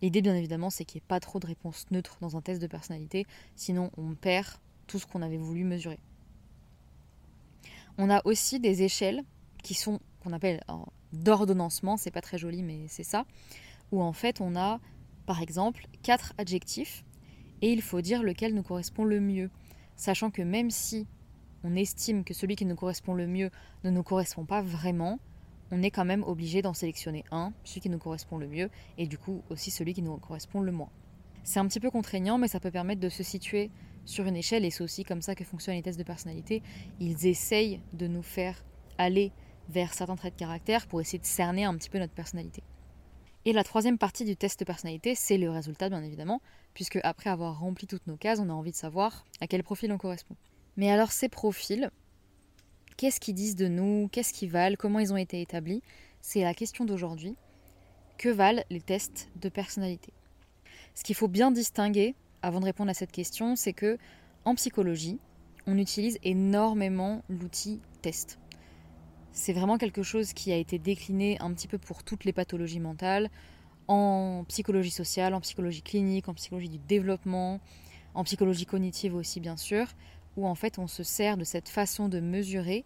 L'idée 0.02 0.22
bien 0.22 0.34
évidemment 0.34 0.70
c'est 0.70 0.84
qu'il 0.84 0.98
n'y 0.98 1.04
ait 1.04 1.08
pas 1.08 1.20
trop 1.20 1.40
de 1.40 1.46
réponses 1.46 1.86
neutres 1.90 2.18
dans 2.20 2.36
un 2.36 2.40
test 2.40 2.60
de 2.60 2.66
personnalité, 2.66 3.26
sinon 3.56 3.90
on 3.96 4.14
perd 4.14 4.46
tout 4.86 4.98
ce 4.98 5.06
qu'on 5.06 5.22
avait 5.22 5.36
voulu 5.36 5.64
mesurer. 5.64 5.98
On 7.98 8.08
a 8.10 8.20
aussi 8.24 8.60
des 8.60 8.82
échelles 8.82 9.22
qui 9.62 9.74
sont 9.74 10.00
qu'on 10.22 10.32
appelle 10.32 10.60
d'ordonnancement, 11.12 11.96
c'est 11.96 12.10
pas 12.10 12.20
très 12.20 12.38
joli 12.38 12.62
mais 12.62 12.86
c'est 12.88 13.04
ça, 13.04 13.24
où 13.92 14.02
en 14.02 14.12
fait 14.12 14.40
on 14.40 14.56
a 14.56 14.80
par 15.26 15.42
exemple 15.42 15.86
quatre 16.02 16.32
adjectifs 16.38 17.04
et 17.62 17.72
il 17.72 17.82
faut 17.82 18.00
dire 18.00 18.22
lequel 18.22 18.54
nous 18.54 18.62
correspond 18.62 19.04
le 19.04 19.20
mieux, 19.20 19.50
sachant 19.96 20.30
que 20.30 20.42
même 20.42 20.70
si 20.70 21.06
on 21.62 21.76
estime 21.76 22.24
que 22.24 22.34
celui 22.34 22.56
qui 22.56 22.64
nous 22.64 22.76
correspond 22.76 23.14
le 23.14 23.26
mieux 23.26 23.50
ne 23.84 23.90
nous 23.90 24.02
correspond 24.02 24.44
pas 24.44 24.62
vraiment, 24.62 25.18
on 25.70 25.82
est 25.82 25.90
quand 25.90 26.04
même 26.04 26.22
obligé 26.24 26.62
d'en 26.62 26.74
sélectionner 26.74 27.24
un, 27.30 27.52
celui 27.64 27.80
qui 27.80 27.90
nous 27.90 27.98
correspond 27.98 28.38
le 28.38 28.48
mieux, 28.48 28.70
et 28.98 29.06
du 29.06 29.18
coup 29.18 29.42
aussi 29.50 29.70
celui 29.70 29.94
qui 29.94 30.02
nous 30.02 30.16
correspond 30.16 30.60
le 30.60 30.72
moins. 30.72 30.90
C'est 31.44 31.60
un 31.60 31.66
petit 31.66 31.80
peu 31.80 31.90
contraignant, 31.90 32.38
mais 32.38 32.48
ça 32.48 32.60
peut 32.60 32.70
permettre 32.70 33.00
de 33.00 33.08
se 33.08 33.22
situer 33.22 33.70
sur 34.04 34.24
une 34.26 34.36
échelle, 34.36 34.64
et 34.64 34.70
c'est 34.70 34.82
aussi 34.82 35.04
comme 35.04 35.22
ça 35.22 35.34
que 35.34 35.44
fonctionnent 35.44 35.76
les 35.76 35.82
tests 35.82 35.98
de 35.98 36.04
personnalité. 36.04 36.62
Ils 36.98 37.26
essayent 37.26 37.80
de 37.92 38.06
nous 38.06 38.22
faire 38.22 38.64
aller 38.98 39.32
vers 39.70 39.94
certains 39.94 40.16
traits 40.16 40.34
de 40.34 40.38
caractère 40.38 40.86
pour 40.86 41.00
essayer 41.00 41.18
de 41.18 41.26
cerner 41.26 41.64
un 41.64 41.74
petit 41.76 41.88
peu 41.88 41.98
notre 41.98 42.12
personnalité. 42.12 42.62
Et 43.46 43.52
la 43.52 43.64
troisième 43.64 43.96
partie 43.96 44.24
du 44.24 44.36
test 44.36 44.60
de 44.60 44.64
personnalité, 44.64 45.14
c'est 45.14 45.38
le 45.38 45.50
résultat, 45.50 45.88
bien 45.88 46.02
évidemment, 46.02 46.42
puisque 46.74 46.98
après 47.02 47.30
avoir 47.30 47.58
rempli 47.58 47.86
toutes 47.86 48.06
nos 48.06 48.16
cases, 48.16 48.38
on 48.38 48.50
a 48.50 48.52
envie 48.52 48.72
de 48.72 48.76
savoir 48.76 49.24
à 49.40 49.46
quel 49.46 49.62
profil 49.62 49.92
on 49.92 49.98
correspond. 49.98 50.36
Mais 50.76 50.90
alors 50.90 51.10
ces 51.10 51.28
profils, 51.28 51.90
qu'est-ce 52.96 53.18
qu'ils 53.18 53.34
disent 53.34 53.56
de 53.56 53.68
nous, 53.68 54.08
qu'est-ce 54.12 54.34
qu'ils 54.34 54.50
valent, 54.50 54.76
comment 54.78 54.98
ils 54.98 55.12
ont 55.12 55.16
été 55.16 55.40
établis, 55.40 55.82
c'est 56.20 56.42
la 56.42 56.52
question 56.52 56.84
d'aujourd'hui. 56.84 57.36
Que 58.18 58.28
valent 58.28 58.62
les 58.68 58.82
tests 58.82 59.30
de 59.36 59.48
personnalité? 59.48 60.12
Ce 60.94 61.02
qu'il 61.02 61.14
faut 61.14 61.28
bien 61.28 61.50
distinguer 61.50 62.14
avant 62.42 62.60
de 62.60 62.66
répondre 62.66 62.90
à 62.90 62.94
cette 62.94 63.12
question, 63.12 63.56
c'est 63.56 63.72
que 63.72 63.96
en 64.44 64.54
psychologie, 64.54 65.18
on 65.66 65.78
utilise 65.78 66.18
énormément 66.22 67.22
l'outil 67.28 67.80
test. 68.02 68.38
C'est 69.32 69.52
vraiment 69.52 69.78
quelque 69.78 70.02
chose 70.02 70.32
qui 70.32 70.52
a 70.52 70.56
été 70.56 70.78
décliné 70.78 71.38
un 71.40 71.52
petit 71.52 71.68
peu 71.68 71.78
pour 71.78 72.02
toutes 72.02 72.24
les 72.24 72.32
pathologies 72.32 72.80
mentales, 72.80 73.30
en 73.86 74.44
psychologie 74.48 74.90
sociale, 74.90 75.34
en 75.34 75.40
psychologie 75.40 75.82
clinique, 75.82 76.28
en 76.28 76.34
psychologie 76.34 76.68
du 76.68 76.78
développement, 76.78 77.60
en 78.14 78.24
psychologie 78.24 78.66
cognitive 78.66 79.14
aussi 79.14 79.40
bien 79.40 79.56
sûr, 79.56 79.86
où 80.36 80.46
en 80.46 80.54
fait 80.54 80.78
on 80.78 80.86
se 80.86 81.02
sert 81.02 81.36
de 81.36 81.44
cette 81.44 81.68
façon 81.68 82.08
de 82.08 82.20
mesurer 82.20 82.84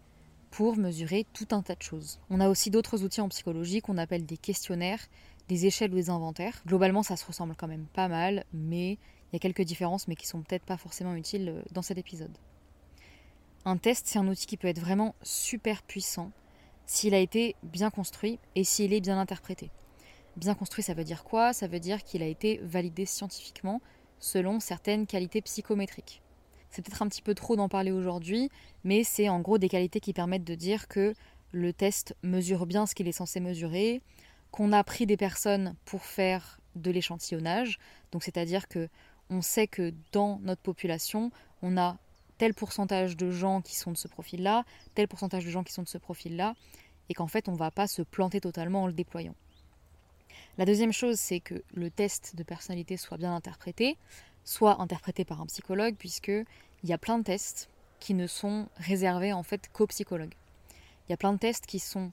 pour 0.51 0.77
mesurer 0.77 1.25
tout 1.33 1.47
un 1.51 1.61
tas 1.61 1.75
de 1.75 1.81
choses. 1.81 2.19
On 2.29 2.39
a 2.39 2.47
aussi 2.47 2.69
d'autres 2.69 3.03
outils 3.03 3.21
en 3.21 3.29
psychologie 3.29 3.81
qu'on 3.81 3.97
appelle 3.97 4.25
des 4.25 4.37
questionnaires, 4.37 5.01
des 5.47 5.65
échelles 5.65 5.91
ou 5.91 5.95
des 5.95 6.09
inventaires. 6.09 6.61
Globalement 6.65 7.03
ça 7.03 7.17
se 7.17 7.25
ressemble 7.25 7.55
quand 7.55 7.67
même 7.67 7.87
pas 7.93 8.07
mal, 8.07 8.45
mais 8.53 8.93
il 8.93 9.33
y 9.33 9.35
a 9.35 9.39
quelques 9.39 9.63
différences 9.63 10.07
mais 10.07 10.15
qui 10.15 10.27
sont 10.27 10.41
peut-être 10.41 10.65
pas 10.65 10.77
forcément 10.77 11.15
utiles 11.15 11.49
euh, 11.49 11.61
dans 11.71 11.81
cet 11.81 11.97
épisode. 11.97 12.37
Un 13.67 13.77
test, 13.77 14.05
c'est 14.05 14.19
un 14.19 14.27
outil 14.27 14.45
qui 14.45 14.57
peut 14.57 14.67
être 14.67 14.79
vraiment 14.79 15.15
super 15.23 15.81
puissant 15.81 16.31
s'il 16.85 17.15
a 17.15 17.19
été 17.19 17.55
bien 17.63 17.89
construit 17.89 18.37
et 18.53 18.63
s'il 18.63 18.93
est 18.93 19.01
bien 19.01 19.17
interprété. 19.17 19.71
Bien 20.35 20.53
construit, 20.53 20.83
ça 20.83 20.93
veut 20.93 21.03
dire 21.03 21.23
quoi? 21.23 21.51
Ça 21.51 21.67
veut 21.67 21.79
dire 21.79 22.03
qu'il 22.03 22.21
a 22.21 22.27
été 22.27 22.59
validé 22.61 23.07
scientifiquement 23.07 23.81
selon 24.19 24.59
certaines 24.59 25.07
qualités 25.07 25.41
psychométriques. 25.41 26.21
C'est 26.69 26.83
peut-être 26.83 27.01
un 27.01 27.07
petit 27.07 27.23
peu 27.23 27.33
trop 27.33 27.55
d'en 27.55 27.67
parler 27.67 27.91
aujourd'hui, 27.91 28.49
mais 28.83 29.03
c'est 29.03 29.29
en 29.29 29.39
gros 29.39 29.57
des 29.57 29.69
qualités 29.69 29.99
qui 29.99 30.13
permettent 30.13 30.43
de 30.43 30.53
dire 30.53 30.87
que 30.87 31.15
le 31.51 31.73
test 31.73 32.15
mesure 32.21 32.67
bien 32.67 32.85
ce 32.85 32.93
qu'il 32.93 33.07
est 33.07 33.13
censé 33.13 33.39
mesurer, 33.39 34.03
qu'on 34.51 34.73
a 34.73 34.83
pris 34.83 35.07
des 35.07 35.17
personnes 35.17 35.75
pour 35.85 36.03
faire 36.03 36.59
de 36.75 36.91
l'échantillonnage, 36.91 37.79
donc 38.11 38.23
c'est-à-dire 38.23 38.67
que 38.67 38.89
on 39.31 39.41
sait 39.41 39.67
que 39.67 39.91
dans 40.11 40.39
notre 40.43 40.61
population, 40.61 41.31
on 41.63 41.77
a 41.77 41.97
tel 42.37 42.53
pourcentage 42.53 43.17
de 43.17 43.31
gens 43.31 43.61
qui 43.61 43.75
sont 43.75 43.91
de 43.91 43.97
ce 43.97 44.07
profil-là, 44.07 44.63
tel 44.93 45.07
pourcentage 45.07 45.45
de 45.45 45.49
gens 45.49 45.63
qui 45.63 45.73
sont 45.73 45.83
de 45.83 45.87
ce 45.87 45.97
profil-là, 45.97 46.55
et 47.09 47.13
qu'en 47.13 47.27
fait 47.27 47.47
on 47.49 47.53
ne 47.53 47.57
va 47.57 47.71
pas 47.71 47.87
se 47.87 48.01
planter 48.01 48.41
totalement 48.41 48.83
en 48.83 48.87
le 48.87 48.93
déployant. 48.93 49.35
La 50.57 50.65
deuxième 50.65 50.93
chose, 50.93 51.19
c'est 51.19 51.39
que 51.39 51.63
le 51.73 51.89
test 51.89 52.35
de 52.35 52.43
personnalité 52.43 52.97
soit 52.97 53.17
bien 53.17 53.35
interprété, 53.35 53.97
soit 54.43 54.81
interprété 54.81 55.25
par 55.25 55.41
un 55.41 55.45
psychologue, 55.47 55.95
puisque 55.97 56.29
il 56.29 56.89
y 56.89 56.93
a 56.93 56.97
plein 56.97 57.17
de 57.17 57.23
tests 57.23 57.69
qui 57.99 58.13
ne 58.13 58.27
sont 58.27 58.67
réservés 58.77 59.33
en 59.33 59.43
fait 59.43 59.69
qu'aux 59.73 59.87
psychologues. 59.87 60.33
Il 61.07 61.11
y 61.11 61.13
a 61.13 61.17
plein 61.17 61.33
de 61.33 61.39
tests 61.39 61.65
qui 61.65 61.79
sont 61.79 62.11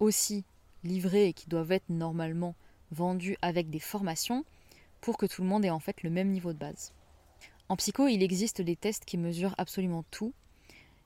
aussi 0.00 0.44
livrés 0.84 1.28
et 1.28 1.32
qui 1.32 1.48
doivent 1.48 1.72
être 1.72 1.88
normalement 1.88 2.54
vendus 2.90 3.36
avec 3.42 3.70
des 3.70 3.80
formations 3.80 4.44
pour 5.00 5.16
que 5.16 5.26
tout 5.26 5.42
le 5.42 5.48
monde 5.48 5.64
ait 5.64 5.70
en 5.70 5.80
fait 5.80 6.02
le 6.02 6.10
même 6.10 6.30
niveau 6.30 6.52
de 6.52 6.58
base. 6.58 6.92
En 7.68 7.76
psycho, 7.76 8.06
il 8.06 8.22
existe 8.22 8.62
des 8.62 8.76
tests 8.76 9.04
qui 9.04 9.18
mesurent 9.18 9.54
absolument 9.58 10.04
tout. 10.10 10.32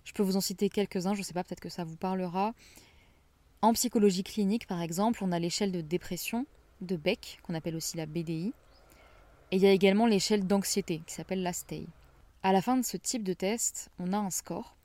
Je 0.05 0.13
peux 0.13 0.23
vous 0.23 0.37
en 0.37 0.41
citer 0.41 0.69
quelques-uns, 0.69 1.15
je 1.15 1.21
ne 1.21 1.25
sais 1.25 1.33
pas, 1.33 1.45
peut-être 1.45 1.61
que 1.61 1.69
ça 1.69 1.85
vous 1.85 1.97
parlera. 1.97 2.53
En 3.63 3.73
psychologie 3.73 4.25
clinique, 4.25 4.67
par 4.67 4.83
exemple, 4.83 5.23
on 5.23 5.33
a 5.33 5.39
l'échelle 5.39 5.73
de 5.73 5.81
dépression 5.81 6.47
de 6.81 6.97
Beck, 6.97 7.41
qu'on 7.43 7.55
appelle 7.55 7.77
aussi 7.77 7.97
la 7.97 8.07
BDI. 8.07 8.53
Et 9.53 9.57
il 9.57 9.63
y 9.63 9.67
a 9.67 9.73
également 9.73 10.07
l'échelle 10.07 10.47
d'anxiété, 10.47 11.03
qui 11.07 11.15
s'appelle 11.15 11.43
la 11.43 11.53
STEI. 11.53 11.87
À 12.43 12.53
la 12.53 12.63
fin 12.63 12.77
de 12.77 12.85
ce 12.85 12.97
type 12.97 13.23
de 13.23 13.33
test, 13.33 13.91
on 13.99 14.13
a 14.13 14.19
un 14.19 14.31
score 14.31 14.77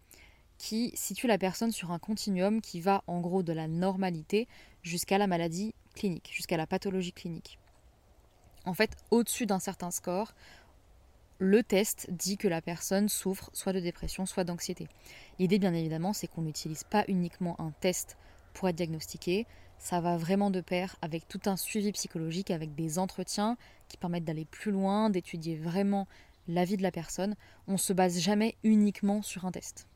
qui 0.57 0.91
situe 0.95 1.27
la 1.27 1.37
personne 1.37 1.71
sur 1.71 1.91
un 1.91 1.99
continuum 1.99 2.61
qui 2.61 2.79
va 2.79 3.03
en 3.07 3.19
gros 3.19 3.43
de 3.43 3.53
la 3.53 3.67
normalité 3.67 4.47
jusqu'à 4.81 5.17
la 5.17 5.27
maladie 5.27 5.73
clinique, 5.93 6.29
jusqu'à 6.33 6.57
la 6.57 6.67
pathologie 6.67 7.11
clinique. 7.11 7.59
En 8.65 8.73
fait, 8.73 8.95
au-dessus 9.11 9.45
d'un 9.45 9.59
certain 9.59 9.91
score, 9.91 10.33
le 11.39 11.63
test 11.63 12.07
dit 12.11 12.37
que 12.37 12.47
la 12.47 12.61
personne 12.61 13.09
souffre 13.09 13.49
soit 13.53 13.73
de 13.73 13.79
dépression, 13.79 14.25
soit 14.25 14.43
d'anxiété. 14.43 14.87
L'idée, 15.39 15.59
bien 15.59 15.73
évidemment, 15.73 16.13
c'est 16.13 16.27
qu'on 16.27 16.43
n'utilise 16.43 16.83
pas 16.83 17.03
uniquement 17.07 17.59
un 17.59 17.71
test 17.71 18.17
pour 18.53 18.69
être 18.69 18.75
diagnostiqué, 18.75 19.45
ça 19.77 19.99
va 19.99 20.17
vraiment 20.17 20.49
de 20.49 20.61
pair 20.61 20.95
avec 21.01 21.27
tout 21.27 21.41
un 21.45 21.57
suivi 21.57 21.91
psychologique, 21.91 22.51
avec 22.51 22.73
des 22.75 22.97
entretiens 22.97 23.57
qui 23.87 23.97
permettent 23.97 24.23
d'aller 24.23 24.45
plus 24.45 24.71
loin, 24.71 25.09
d'étudier 25.09 25.55
vraiment 25.55 26.07
la 26.47 26.63
vie 26.63 26.77
de 26.77 26.83
la 26.83 26.91
personne. 26.91 27.35
On 27.67 27.73
ne 27.73 27.77
se 27.77 27.93
base 27.93 28.19
jamais 28.19 28.55
uniquement 28.63 29.21
sur 29.21 29.45
un 29.45 29.51
test. 29.51 29.87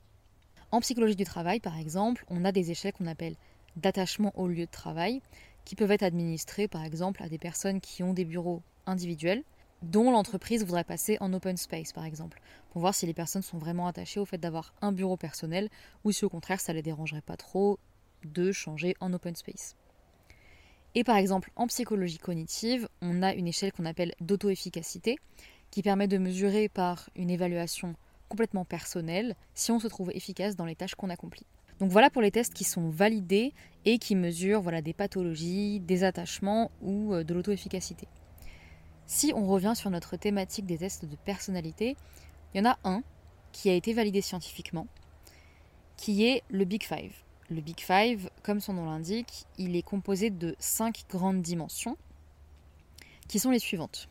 En 0.72 0.81
psychologie 0.81 1.15
du 1.15 1.24
travail, 1.24 1.60
par 1.60 1.77
exemple, 1.77 2.25
on 2.29 2.46
a 2.46 2.51
des 2.51 2.72
échelles 2.72 2.93
qu'on 2.93 3.08
appelle 3.08 3.36
d'attachement 3.77 4.31
au 4.36 4.48
lieu 4.48 4.65
de 4.65 4.72
travail, 4.72 5.22
qui 5.65 5.75
peuvent 5.75 5.91
être 5.91 6.03
administrés, 6.03 6.67
par 6.67 6.84
exemple, 6.84 7.24
à 7.24 7.29
des 7.29 7.38
personnes 7.38 7.81
qui 7.81 8.03
ont 8.03 8.13
des 8.13 8.25
bureaux 8.25 8.62
individuels, 8.86 9.43
dont 9.81 10.12
l'entreprise 10.12 10.63
voudrait 10.63 10.83
passer 10.83 11.17
en 11.21 11.33
open 11.33 11.57
space, 11.57 11.93
par 11.93 12.05
exemple, 12.05 12.41
pour 12.71 12.81
voir 12.81 12.93
si 12.93 13.05
les 13.05 13.13
personnes 13.13 13.41
sont 13.41 13.57
vraiment 13.57 13.88
attachées 13.88 14.19
au 14.19 14.25
fait 14.25 14.38
d'avoir 14.38 14.74
un 14.81 14.91
bureau 14.91 15.17
personnel, 15.17 15.69
ou 16.03 16.12
si 16.12 16.25
au 16.25 16.29
contraire 16.29 16.59
ça 16.59 16.74
les 16.74 16.81
dérangerait 16.81 17.21
pas 17.21 17.38
trop 17.38 17.79
de 18.25 18.51
changer 18.51 18.95
en 19.00 19.13
open 19.13 19.36
space. 19.36 19.75
Et 20.95 21.03
par 21.03 21.17
exemple, 21.17 21.51
en 21.55 21.67
psychologie 21.67 22.17
cognitive, 22.17 22.89
on 23.01 23.21
a 23.21 23.33
une 23.33 23.48
échelle 23.48 23.71
qu'on 23.71 23.86
appelle 23.86 24.13
d'auto-efficacité, 24.21 25.17
qui 25.71 25.83
permet 25.83 26.07
de 26.07 26.17
mesurer 26.17 26.67
par 26.67 27.09
une 27.15 27.29
évaluation 27.29 27.95
complètement 28.27 28.65
personnelle 28.65 29.36
si 29.53 29.71
on 29.71 29.79
se 29.79 29.88
trouve 29.88 30.12
efficace 30.12 30.55
dans 30.55 30.65
les 30.65 30.75
tâches 30.75 30.95
qu'on 30.95 31.09
accomplit. 31.09 31.45
Donc 31.79 31.91
voilà 31.91 32.09
pour 32.09 32.21
les 32.21 32.31
tests 32.31 32.53
qui 32.53 32.63
sont 32.63 32.89
validés 32.89 33.53
et 33.86 34.00
qui 34.00 34.15
mesurent 34.15 34.62
voilà, 34.62 34.81
des 34.81 34.93
pathologies, 34.93 35.79
des 35.79 36.03
attachements 36.03 36.71
ou 36.81 37.13
euh, 37.13 37.24
de 37.24 37.33
l'auto-efficacité. 37.33 38.07
Si 39.11 39.33
on 39.35 39.47
revient 39.47 39.73
sur 39.75 39.89
notre 39.89 40.17
thématique 40.17 40.67
des 40.67 40.77
tests 40.77 41.05
de 41.05 41.15
personnalité, 41.15 41.97
il 42.53 42.59
y 42.59 42.61
en 42.61 42.69
a 42.69 42.77
un 42.83 43.01
qui 43.51 43.67
a 43.71 43.73
été 43.73 43.91
validé 43.91 44.21
scientifiquement, 44.21 44.85
qui 45.97 46.27
est 46.27 46.43
le 46.51 46.63
Big 46.63 46.83
Five. 46.83 47.11
Le 47.49 47.59
Big 47.59 47.79
Five, 47.79 48.29
comme 48.43 48.59
son 48.59 48.73
nom 48.73 48.85
l'indique, 48.85 49.47
il 49.57 49.75
est 49.75 49.81
composé 49.81 50.29
de 50.29 50.55
cinq 50.59 51.05
grandes 51.09 51.41
dimensions, 51.41 51.97
qui 53.27 53.39
sont 53.39 53.49
les 53.49 53.57
suivantes. 53.57 54.09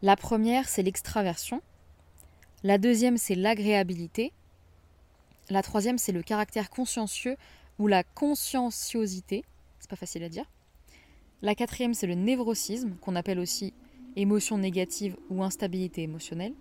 La 0.00 0.16
première, 0.16 0.66
c'est 0.66 0.82
l'extraversion. 0.82 1.60
La 2.62 2.78
deuxième, 2.78 3.18
c'est 3.18 3.34
l'agréabilité. 3.34 4.32
La 5.50 5.60
troisième, 5.60 5.98
c'est 5.98 6.12
le 6.12 6.22
caractère 6.22 6.70
consciencieux 6.70 7.36
ou 7.78 7.86
la 7.86 8.02
conscienciosité. 8.02 9.44
C'est 9.78 9.90
pas 9.90 9.96
facile 9.96 10.24
à 10.24 10.30
dire. 10.30 10.46
La 11.44 11.54
quatrième, 11.54 11.92
c'est 11.92 12.06
le 12.06 12.14
névrosisme, 12.14 12.96
qu'on 13.02 13.16
appelle 13.16 13.38
aussi 13.38 13.74
émotion 14.16 14.56
négative 14.56 15.14
ou 15.28 15.42
instabilité 15.42 16.00
émotionnelle. 16.00 16.54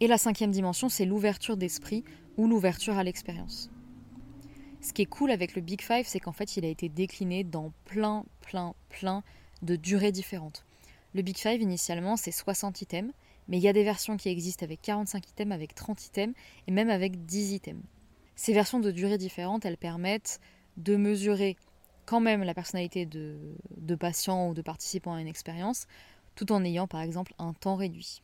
Et 0.00 0.06
la 0.06 0.16
cinquième 0.16 0.52
dimension, 0.52 0.88
c'est 0.88 1.04
l'ouverture 1.04 1.58
d'esprit 1.58 2.02
ou 2.38 2.48
l'ouverture 2.48 2.96
à 2.96 3.04
l'expérience. 3.04 3.68
Ce 4.80 4.94
qui 4.94 5.02
est 5.02 5.06
cool 5.06 5.30
avec 5.30 5.54
le 5.54 5.60
Big 5.60 5.82
Five, 5.82 6.06
c'est 6.06 6.18
qu'en 6.18 6.32
fait, 6.32 6.56
il 6.56 6.64
a 6.64 6.68
été 6.68 6.88
décliné 6.88 7.44
dans 7.44 7.74
plein, 7.84 8.24
plein, 8.40 8.72
plein 8.88 9.22
de 9.60 9.76
durées 9.76 10.12
différentes. 10.12 10.64
Le 11.12 11.20
Big 11.20 11.36
Five, 11.36 11.60
initialement, 11.60 12.16
c'est 12.16 12.32
60 12.32 12.80
items, 12.80 13.12
mais 13.48 13.58
il 13.58 13.62
y 13.62 13.68
a 13.68 13.74
des 13.74 13.84
versions 13.84 14.16
qui 14.16 14.30
existent 14.30 14.64
avec 14.64 14.80
45 14.80 15.28
items, 15.28 15.52
avec 15.52 15.74
30 15.74 16.06
items, 16.06 16.34
et 16.66 16.72
même 16.72 16.88
avec 16.88 17.26
10 17.26 17.52
items. 17.52 17.82
Ces 18.34 18.54
versions 18.54 18.80
de 18.80 18.90
durées 18.90 19.18
différentes, 19.18 19.66
elles 19.66 19.76
permettent 19.76 20.40
de 20.78 20.96
mesurer 20.96 21.58
quand 22.04 22.20
même 22.20 22.42
la 22.42 22.54
personnalité 22.54 23.06
de, 23.06 23.94
patients 23.96 24.48
ou 24.48 24.54
de 24.54 24.62
participants 24.62 25.14
à 25.14 25.20
une 25.20 25.28
expérience, 25.28 25.86
tout 26.34 26.52
en 26.52 26.64
ayant 26.64 26.86
par 26.86 27.00
exemple 27.00 27.34
un 27.38 27.52
temps 27.52 27.76
réduit. 27.76 28.22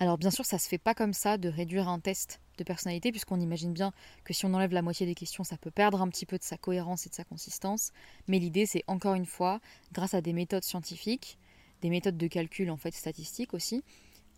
Alors 0.00 0.18
bien 0.18 0.30
sûr, 0.30 0.44
ça 0.44 0.58
se 0.58 0.68
fait 0.68 0.78
pas 0.78 0.94
comme 0.94 1.12
ça 1.12 1.38
de 1.38 1.48
réduire 1.48 1.88
un 1.88 2.00
test 2.00 2.40
de 2.58 2.64
personnalité, 2.64 3.12
puisqu'on 3.12 3.40
imagine 3.40 3.72
bien 3.72 3.92
que 4.24 4.34
si 4.34 4.44
on 4.44 4.54
enlève 4.54 4.72
la 4.72 4.82
moitié 4.82 5.06
des 5.06 5.14
questions, 5.14 5.44
ça 5.44 5.56
peut 5.56 5.70
perdre 5.70 6.02
un 6.02 6.08
petit 6.08 6.26
peu 6.26 6.38
de 6.38 6.42
sa 6.42 6.56
cohérence 6.56 7.06
et 7.06 7.08
de 7.08 7.14
sa 7.14 7.24
consistance. 7.24 7.92
Mais 8.26 8.38
l'idée, 8.38 8.66
c'est 8.66 8.82
encore 8.88 9.14
une 9.14 9.26
fois, 9.26 9.60
grâce 9.92 10.14
à 10.14 10.20
des 10.20 10.32
méthodes 10.32 10.64
scientifiques, 10.64 11.38
des 11.82 11.90
méthodes 11.90 12.16
de 12.16 12.26
calcul 12.26 12.70
en 12.70 12.76
fait 12.76 12.94
statistiques 12.94 13.54
aussi, 13.54 13.84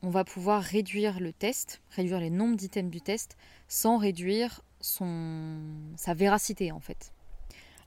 on 0.02 0.10
va 0.10 0.24
pouvoir 0.24 0.62
réduire 0.62 1.18
le 1.18 1.32
test, 1.32 1.80
réduire 1.90 2.20
les 2.20 2.30
nombres 2.30 2.56
d'items 2.56 2.90
du 2.90 3.00
test, 3.00 3.38
sans 3.68 3.96
réduire 3.96 4.60
sa 4.80 6.14
véracité 6.14 6.72
en 6.72 6.80
fait. 6.80 7.13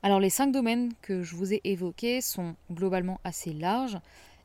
Alors 0.00 0.20
les 0.20 0.30
cinq 0.30 0.52
domaines 0.52 0.92
que 1.02 1.24
je 1.24 1.34
vous 1.34 1.52
ai 1.52 1.60
évoqués 1.64 2.20
sont 2.20 2.54
globalement 2.70 3.20
assez 3.24 3.52
larges 3.52 3.98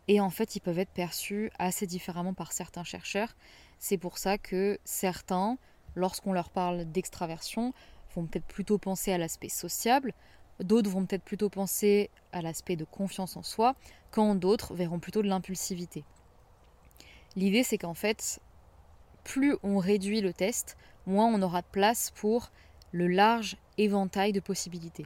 et 0.07 0.19
en 0.19 0.31
fait 0.31 0.55
ils 0.55 0.60
peuvent 0.60 0.79
être 0.79 0.89
perçus 0.91 1.51
assez 1.60 1.86
différemment 1.86 2.33
par 2.33 2.51
certains 2.51 2.83
chercheurs. 2.83 3.36
C'est 3.77 4.00
pour 4.00 4.17
ça 4.17 4.39
que 4.39 4.79
certains, 4.83 5.60
lorsqu'on 5.95 6.33
leur 6.33 6.50
parle 6.50 6.86
d'extraversion, 6.86 7.72
vont 8.15 8.25
peut-être 8.25 8.48
plutôt 8.48 8.79
penser 8.79 9.13
à 9.13 9.19
l'aspect 9.19 9.50
sociable, 9.50 10.13
d'autres 10.60 10.89
vont 10.89 11.05
peut-être 11.05 11.24
plutôt 11.24 11.50
penser 11.50 12.10
à 12.31 12.41
l'aspect 12.41 12.75
de 12.75 12.86
confiance 12.86 13.38
en 13.38 13.43
soi, 13.43 13.75
quand 14.10 14.33
d'autres 14.33 14.74
verront 14.74 15.00
plutôt 15.00 15.22
de 15.22 15.27
l'impulsivité. 15.27 16.03
L'idée 17.36 17.63
c'est 17.63 17.77
qu'en 17.77 17.93
fait, 17.93 18.39
plus 19.24 19.55
on 19.62 19.77
réduit 19.77 20.22
le 20.22 20.33
test, 20.33 20.77
moins 21.05 21.27
on 21.27 21.43
aura 21.43 21.62
de 21.62 21.67
place 21.72 22.10
pour 22.10 22.50
le 22.91 23.07
large 23.07 23.55
éventail 23.77 24.31
de 24.31 24.39
possibilités. 24.39 25.05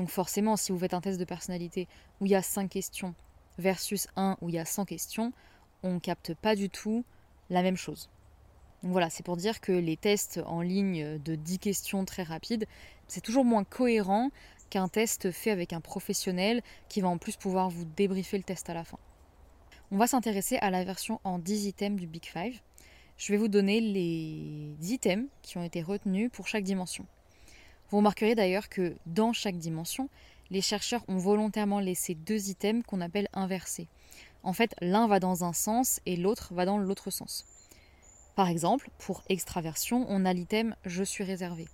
Donc 0.00 0.08
forcément, 0.08 0.56
si 0.56 0.72
vous 0.72 0.78
faites 0.78 0.94
un 0.94 1.02
test 1.02 1.20
de 1.20 1.26
personnalité 1.26 1.86
où 2.22 2.24
il 2.24 2.32
y 2.32 2.34
a 2.34 2.40
5 2.40 2.70
questions 2.70 3.14
versus 3.58 4.08
un 4.16 4.38
où 4.40 4.48
il 4.48 4.54
y 4.54 4.58
a 4.58 4.64
100 4.64 4.86
questions, 4.86 5.34
on 5.82 5.92
ne 5.92 5.98
capte 5.98 6.32
pas 6.32 6.56
du 6.56 6.70
tout 6.70 7.04
la 7.50 7.60
même 7.60 7.76
chose. 7.76 8.08
Donc 8.82 8.92
voilà, 8.92 9.10
c'est 9.10 9.22
pour 9.22 9.36
dire 9.36 9.60
que 9.60 9.72
les 9.72 9.98
tests 9.98 10.40
en 10.46 10.62
ligne 10.62 11.18
de 11.18 11.34
10 11.34 11.58
questions 11.58 12.06
très 12.06 12.22
rapides, 12.22 12.64
c'est 13.08 13.20
toujours 13.20 13.44
moins 13.44 13.62
cohérent 13.62 14.30
qu'un 14.70 14.88
test 14.88 15.30
fait 15.32 15.50
avec 15.50 15.74
un 15.74 15.82
professionnel 15.82 16.62
qui 16.88 17.02
va 17.02 17.08
en 17.08 17.18
plus 17.18 17.36
pouvoir 17.36 17.68
vous 17.68 17.84
débriefer 17.84 18.38
le 18.38 18.44
test 18.44 18.70
à 18.70 18.74
la 18.74 18.84
fin. 18.84 18.98
On 19.90 19.98
va 19.98 20.06
s'intéresser 20.06 20.56
à 20.62 20.70
la 20.70 20.82
version 20.82 21.20
en 21.24 21.38
10 21.38 21.66
items 21.66 22.00
du 22.00 22.06
Big 22.06 22.24
Five. 22.24 22.58
Je 23.18 23.32
vais 23.32 23.38
vous 23.38 23.48
donner 23.48 23.82
les 23.82 24.74
10 24.78 24.92
items 24.92 25.26
qui 25.42 25.58
ont 25.58 25.62
été 25.62 25.82
retenus 25.82 26.30
pour 26.32 26.48
chaque 26.48 26.64
dimension. 26.64 27.04
Vous 27.90 27.96
remarquerez 27.96 28.34
d'ailleurs 28.34 28.68
que 28.68 28.94
dans 29.06 29.32
chaque 29.32 29.58
dimension, 29.58 30.08
les 30.50 30.60
chercheurs 30.60 31.02
ont 31.08 31.18
volontairement 31.18 31.80
laissé 31.80 32.14
deux 32.14 32.48
items 32.48 32.84
qu'on 32.86 33.00
appelle 33.00 33.28
inversés. 33.32 33.88
En 34.42 34.52
fait, 34.52 34.74
l'un 34.80 35.08
va 35.08 35.20
dans 35.20 35.44
un 35.44 35.52
sens 35.52 36.00
et 36.06 36.16
l'autre 36.16 36.54
va 36.54 36.64
dans 36.64 36.78
l'autre 36.78 37.10
sens. 37.10 37.44
Par 38.36 38.48
exemple, 38.48 38.90
pour 38.98 39.22
extraversion, 39.28 40.06
on 40.08 40.24
a 40.24 40.32
l'item 40.32 40.76
je 40.84 41.02
suis 41.02 41.24
réservé. 41.24 41.66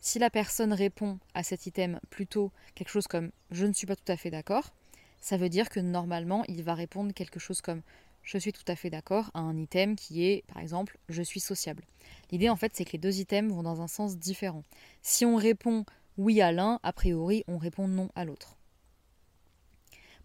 Si 0.00 0.18
la 0.18 0.30
personne 0.30 0.72
répond 0.72 1.18
à 1.34 1.42
cet 1.42 1.66
item 1.66 2.00
plutôt 2.08 2.50
quelque 2.74 2.88
chose 2.88 3.06
comme 3.06 3.30
je 3.50 3.66
ne 3.66 3.72
suis 3.74 3.86
pas 3.86 3.96
tout 3.96 4.10
à 4.10 4.16
fait 4.16 4.30
d'accord, 4.30 4.72
ça 5.20 5.36
veut 5.36 5.50
dire 5.50 5.68
que 5.68 5.78
normalement 5.78 6.42
il 6.48 6.62
va 6.62 6.74
répondre 6.74 7.12
quelque 7.12 7.38
chose 7.38 7.60
comme 7.60 7.82
je 8.22 8.38
suis 8.38 8.52
tout 8.52 8.64
à 8.68 8.76
fait 8.76 8.90
d'accord 8.90 9.30
à 9.34 9.40
un 9.40 9.56
item 9.56 9.96
qui 9.96 10.24
est 10.24 10.44
par 10.46 10.62
exemple 10.62 10.98
je 11.08 11.22
suis 11.22 11.40
sociable. 11.40 11.84
L'idée 12.30 12.48
en 12.48 12.56
fait 12.56 12.72
c'est 12.74 12.84
que 12.84 12.92
les 12.92 12.98
deux 12.98 13.20
items 13.20 13.52
vont 13.52 13.62
dans 13.62 13.80
un 13.80 13.88
sens 13.88 14.16
différent. 14.16 14.64
Si 15.02 15.24
on 15.24 15.36
répond 15.36 15.84
oui 16.16 16.40
à 16.40 16.52
l'un, 16.52 16.78
a 16.82 16.92
priori 16.92 17.44
on 17.48 17.58
répond 17.58 17.88
non 17.88 18.10
à 18.14 18.24
l'autre. 18.24 18.56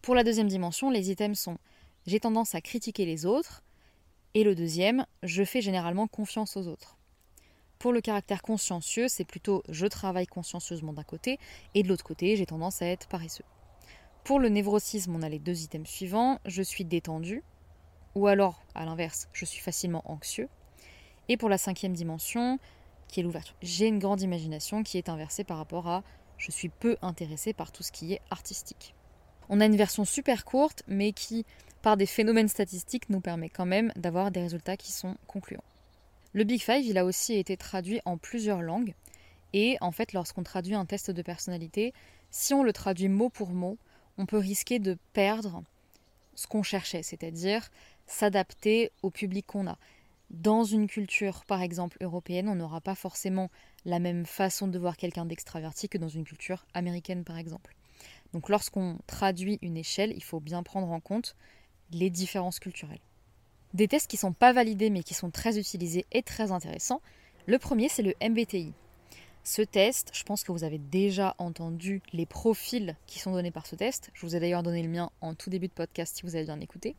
Pour 0.01 0.15
la 0.15 0.23
deuxième 0.23 0.47
dimension, 0.47 0.89
les 0.89 1.09
items 1.09 1.39
sont 1.39 1.57
j'ai 2.05 2.19
tendance 2.19 2.53
à 2.53 2.61
critiquer 2.61 3.05
les 3.05 3.25
autres 3.25 3.63
et 4.35 4.43
le 4.43 4.53
deuxième, 4.53 5.05
je 5.23 5.43
fais 5.43 5.61
généralement 5.61 6.07
confiance 6.07 6.57
aux 6.57 6.67
autres. 6.67 6.97
Pour 7.79 7.93
le 7.93 8.01
caractère 8.01 8.41
consciencieux, 8.41 9.07
c'est 9.07 9.23
plutôt 9.23 9.63
je 9.69 9.87
travaille 9.87 10.27
consciencieusement 10.27 10.91
d'un 10.91 11.03
côté, 11.03 11.39
et 11.73 11.83
de 11.83 11.87
l'autre 11.87 12.03
côté, 12.03 12.35
j'ai 12.35 12.45
tendance 12.45 12.81
à 12.81 12.87
être 12.87 13.07
paresseux. 13.07 13.45
Pour 14.25 14.39
le 14.39 14.49
névrosisme, 14.49 15.15
on 15.15 15.21
a 15.21 15.29
les 15.29 15.39
deux 15.39 15.63
items 15.63 15.89
suivants. 15.89 16.39
Je 16.45 16.61
suis 16.61 16.83
détendu, 16.83 17.43
ou 18.15 18.27
alors, 18.27 18.63
à 18.73 18.85
l'inverse, 18.85 19.27
je 19.33 19.45
suis 19.45 19.61
facilement 19.61 20.01
anxieux. 20.05 20.49
Et 21.27 21.37
pour 21.37 21.49
la 21.49 21.57
cinquième 21.57 21.93
dimension, 21.93 22.59
qui 23.07 23.19
est 23.19 23.23
l'ouverture, 23.23 23.55
j'ai 23.61 23.87
une 23.87 23.99
grande 23.99 24.21
imagination 24.21 24.83
qui 24.83 24.97
est 24.97 25.09
inversée 25.09 25.43
par 25.43 25.57
rapport 25.57 25.87
à 25.87 26.03
je 26.37 26.51
suis 26.51 26.69
peu 26.69 26.97
intéressé 27.01 27.53
par 27.53 27.71
tout 27.71 27.83
ce 27.83 27.91
qui 27.91 28.13
est 28.13 28.21
artistique. 28.31 28.95
On 29.49 29.61
a 29.61 29.65
une 29.65 29.75
version 29.75 30.05
super 30.05 30.43
courte, 30.43 30.83
mais 30.87 31.11
qui, 31.11 31.45
par 31.81 31.97
des 31.97 32.05
phénomènes 32.05 32.47
statistiques, 32.47 33.09
nous 33.09 33.21
permet 33.21 33.49
quand 33.49 33.65
même 33.65 33.91
d'avoir 33.95 34.31
des 34.31 34.41
résultats 34.41 34.77
qui 34.77 34.91
sont 34.91 35.15
concluants. 35.27 35.63
Le 36.33 36.43
Big 36.43 36.61
Five, 36.61 36.85
il 36.85 36.97
a 36.97 37.05
aussi 37.05 37.35
été 37.35 37.55
traduit 37.55 38.01
en 38.05 38.17
plusieurs 38.17 38.61
langues. 38.61 38.93
Et 39.53 39.77
en 39.79 39.91
fait, 39.91 40.11
lorsqu'on 40.11 40.43
traduit 40.43 40.75
un 40.75 40.85
test 40.85 41.11
de 41.11 41.21
personnalité, 41.21 41.93
si 42.31 42.53
on 42.53 42.63
le 42.63 42.73
traduit 42.73 43.07
mot 43.07 43.29
pour 43.29 43.51
mot, 43.51 43.77
on 44.17 44.25
peut 44.25 44.37
risquer 44.37 44.79
de 44.79 44.97
perdre 45.13 45.63
ce 46.35 46.47
qu'on 46.47 46.63
cherchait, 46.63 47.03
c'est-à-dire 47.03 47.69
s'adapter 48.07 48.91
au 49.01 49.09
public 49.09 49.45
qu'on 49.47 49.67
a. 49.67 49.77
Dans 50.31 50.63
une 50.63 50.87
culture, 50.87 51.45
par 51.45 51.61
exemple, 51.61 51.97
européenne, 52.01 52.49
on 52.49 52.55
n'aura 52.55 52.81
pas 52.81 52.95
forcément 52.95 53.49
la 53.85 53.99
même 53.99 54.25
façon 54.25 54.67
de 54.67 54.79
voir 54.79 54.97
quelqu'un 54.97 55.25
d'extraverti 55.25 55.87
que 55.87 55.97
dans 55.97 56.09
une 56.09 56.23
culture 56.23 56.65
américaine, 56.73 57.23
par 57.23 57.37
exemple. 57.37 57.75
Donc 58.33 58.49
lorsqu'on 58.49 58.97
traduit 59.07 59.59
une 59.61 59.77
échelle, 59.77 60.13
il 60.15 60.23
faut 60.23 60.39
bien 60.39 60.63
prendre 60.63 60.91
en 60.91 60.99
compte 60.99 61.35
les 61.91 62.09
différences 62.09 62.59
culturelles. 62.59 62.99
Des 63.73 63.87
tests 63.87 64.09
qui 64.09 64.15
ne 64.17 64.21
sont 64.21 64.33
pas 64.33 64.53
validés 64.53 64.89
mais 64.89 65.03
qui 65.03 65.13
sont 65.13 65.29
très 65.29 65.59
utilisés 65.59 66.05
et 66.11 66.23
très 66.23 66.51
intéressants. 66.51 67.01
Le 67.45 67.59
premier, 67.59 67.89
c'est 67.89 68.01
le 68.01 68.13
MBTI. 68.21 68.73
Ce 69.43 69.61
test, 69.61 70.09
je 70.13 70.23
pense 70.23 70.43
que 70.43 70.51
vous 70.51 70.63
avez 70.63 70.79
déjà 70.79 71.35
entendu 71.37 72.01
les 72.13 72.25
profils 72.25 72.95
qui 73.05 73.19
sont 73.19 73.31
donnés 73.31 73.51
par 73.51 73.67
ce 73.67 73.75
test. 73.75 74.09
Je 74.13 74.25
vous 74.25 74.35
ai 74.35 74.39
d'ailleurs 74.39 74.63
donné 74.63 74.81
le 74.81 74.89
mien 74.89 75.11
en 75.21 75.35
tout 75.35 75.51
début 75.51 75.67
de 75.67 75.73
podcast 75.73 76.15
si 76.17 76.23
vous 76.23 76.35
avez 76.35 76.45
bien 76.45 76.59
écouté. 76.61 76.95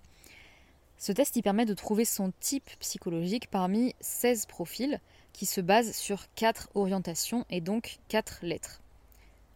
Ce 0.99 1.12
test, 1.12 1.37
il 1.37 1.43
permet 1.43 1.67
de 1.67 1.75
trouver 1.75 2.05
son 2.05 2.33
type 2.41 2.71
psychologique 2.81 3.50
parmi 3.50 3.95
16 4.00 4.47
profils 4.47 5.00
qui 5.33 5.47
se 5.47 5.61
basent 5.61 5.95
sur 5.95 6.25
4 6.35 6.71
orientations 6.75 7.45
et 7.50 7.61
donc 7.61 7.99
4 8.09 8.38
lettres. 8.43 8.81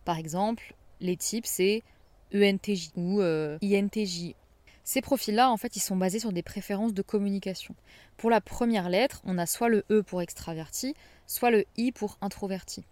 Par 0.04 0.18
exemple, 0.18 0.74
les 1.00 1.16
types, 1.16 1.46
c'est 1.46 1.82
ENTJ 2.34 2.90
ou 2.96 3.20
euh, 3.20 3.58
INTJ, 3.62 4.34
ces 4.84 5.02
profils-là, 5.02 5.52
en 5.52 5.56
fait, 5.56 5.76
ils 5.76 5.80
sont 5.80 5.94
basés 5.94 6.18
sur 6.18 6.32
des 6.32 6.42
préférences 6.42 6.94
de 6.94 7.02
communication. 7.02 7.76
Pour 8.16 8.28
la 8.28 8.40
première 8.40 8.88
lettre, 8.88 9.22
on 9.24 9.38
a 9.38 9.46
soit 9.46 9.68
le 9.68 9.84
E 9.88 10.02
pour 10.02 10.20
extraverti, 10.20 10.94
soit 11.28 11.52
le 11.52 11.64
I 11.76 11.92
pour 11.92 12.18
introverti. 12.20 12.82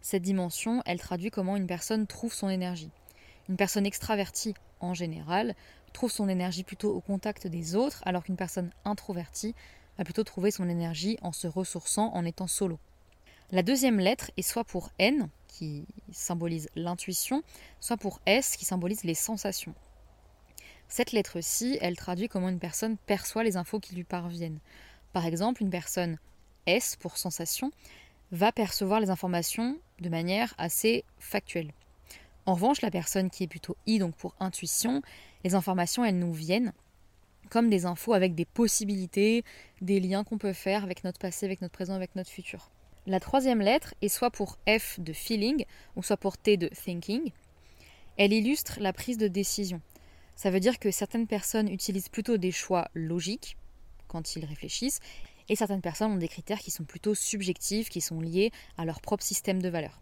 Cette 0.00 0.22
dimension, 0.22 0.82
elle 0.86 0.98
traduit 0.98 1.30
comment 1.30 1.56
une 1.56 1.66
personne 1.66 2.06
trouve 2.06 2.32
son 2.32 2.48
énergie. 2.48 2.90
Une 3.50 3.56
personne 3.56 3.84
extravertie, 3.84 4.54
en 4.80 4.94
général, 4.94 5.54
trouve 5.92 6.10
son 6.10 6.28
énergie 6.28 6.64
plutôt 6.64 6.94
au 6.94 7.00
contact 7.00 7.46
des 7.46 7.74
autres, 7.74 8.02
alors 8.04 8.24
qu'une 8.24 8.36
personne 8.36 8.70
introvertie 8.84 9.54
va 9.98 10.04
plutôt 10.04 10.24
trouver 10.24 10.50
son 10.50 10.68
énergie 10.68 11.18
en 11.22 11.32
se 11.32 11.46
ressourçant 11.46 12.12
en 12.14 12.24
étant 12.24 12.46
solo. 12.46 12.78
La 13.50 13.62
deuxième 13.62 14.00
lettre 14.00 14.30
est 14.36 14.42
soit 14.42 14.64
pour 14.64 14.90
N, 14.98 15.28
qui 15.46 15.84
symbolise 16.10 16.68
l'intuition, 16.74 17.42
soit 17.80 17.98
pour 17.98 18.20
S, 18.24 18.56
qui 18.56 18.64
symbolise 18.64 19.04
les 19.04 19.14
sensations. 19.14 19.74
Cette 20.88 21.12
lettre-ci, 21.12 21.78
elle 21.80 21.96
traduit 21.96 22.28
comment 22.28 22.48
une 22.48 22.58
personne 22.58 22.96
perçoit 22.96 23.44
les 23.44 23.56
infos 23.56 23.80
qui 23.80 23.94
lui 23.94 24.04
parviennent. 24.04 24.60
Par 25.12 25.26
exemple, 25.26 25.62
une 25.62 25.70
personne 25.70 26.18
S 26.66 26.96
pour 26.96 27.18
sensation 27.18 27.70
va 28.30 28.52
percevoir 28.52 29.00
les 29.00 29.10
informations 29.10 29.78
de 30.00 30.08
manière 30.08 30.54
assez 30.56 31.04
factuelle. 31.18 31.72
En 32.46 32.54
revanche, 32.54 32.80
la 32.80 32.90
personne 32.90 33.30
qui 33.30 33.44
est 33.44 33.48
plutôt 33.48 33.76
I, 33.86 33.98
donc 33.98 34.16
pour 34.16 34.34
intuition, 34.40 35.02
les 35.44 35.54
informations, 35.54 36.04
elles 36.04 36.18
nous 36.18 36.32
viennent 36.32 36.72
comme 37.50 37.68
des 37.68 37.84
infos 37.84 38.14
avec 38.14 38.34
des 38.34 38.46
possibilités, 38.46 39.44
des 39.82 40.00
liens 40.00 40.24
qu'on 40.24 40.38
peut 40.38 40.54
faire 40.54 40.84
avec 40.84 41.04
notre 41.04 41.18
passé, 41.18 41.44
avec 41.44 41.60
notre 41.60 41.74
présent, 41.74 41.94
avec 41.94 42.16
notre 42.16 42.30
futur. 42.30 42.70
La 43.06 43.20
troisième 43.20 43.60
lettre 43.60 43.94
est 44.00 44.08
soit 44.08 44.30
pour 44.30 44.56
F 44.66 44.98
de 45.00 45.12
feeling, 45.12 45.66
ou 45.94 46.02
soit 46.02 46.16
pour 46.16 46.38
T 46.38 46.56
de 46.56 46.68
thinking. 46.68 47.30
Elle 48.16 48.32
illustre 48.32 48.78
la 48.80 48.94
prise 48.94 49.18
de 49.18 49.28
décision. 49.28 49.82
Ça 50.34 50.50
veut 50.50 50.60
dire 50.60 50.78
que 50.78 50.90
certaines 50.90 51.26
personnes 51.26 51.68
utilisent 51.68 52.08
plutôt 52.08 52.38
des 52.38 52.52
choix 52.52 52.88
logiques 52.94 53.58
quand 54.08 54.36
ils 54.36 54.44
réfléchissent, 54.44 55.00
et 55.48 55.56
certaines 55.56 55.82
personnes 55.82 56.12
ont 56.12 56.16
des 56.16 56.28
critères 56.28 56.60
qui 56.60 56.70
sont 56.70 56.84
plutôt 56.84 57.14
subjectifs, 57.14 57.90
qui 57.90 58.00
sont 58.00 58.20
liés 58.20 58.50
à 58.78 58.84
leur 58.84 59.00
propre 59.00 59.24
système 59.24 59.60
de 59.60 59.68
valeurs. 59.68 60.00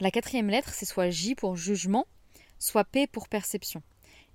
La 0.00 0.10
quatrième 0.10 0.48
lettre, 0.48 0.72
c'est 0.72 0.86
soit 0.86 1.10
J 1.10 1.34
pour 1.34 1.56
jugement, 1.56 2.06
soit 2.58 2.84
P 2.84 3.06
pour 3.06 3.28
perception. 3.28 3.82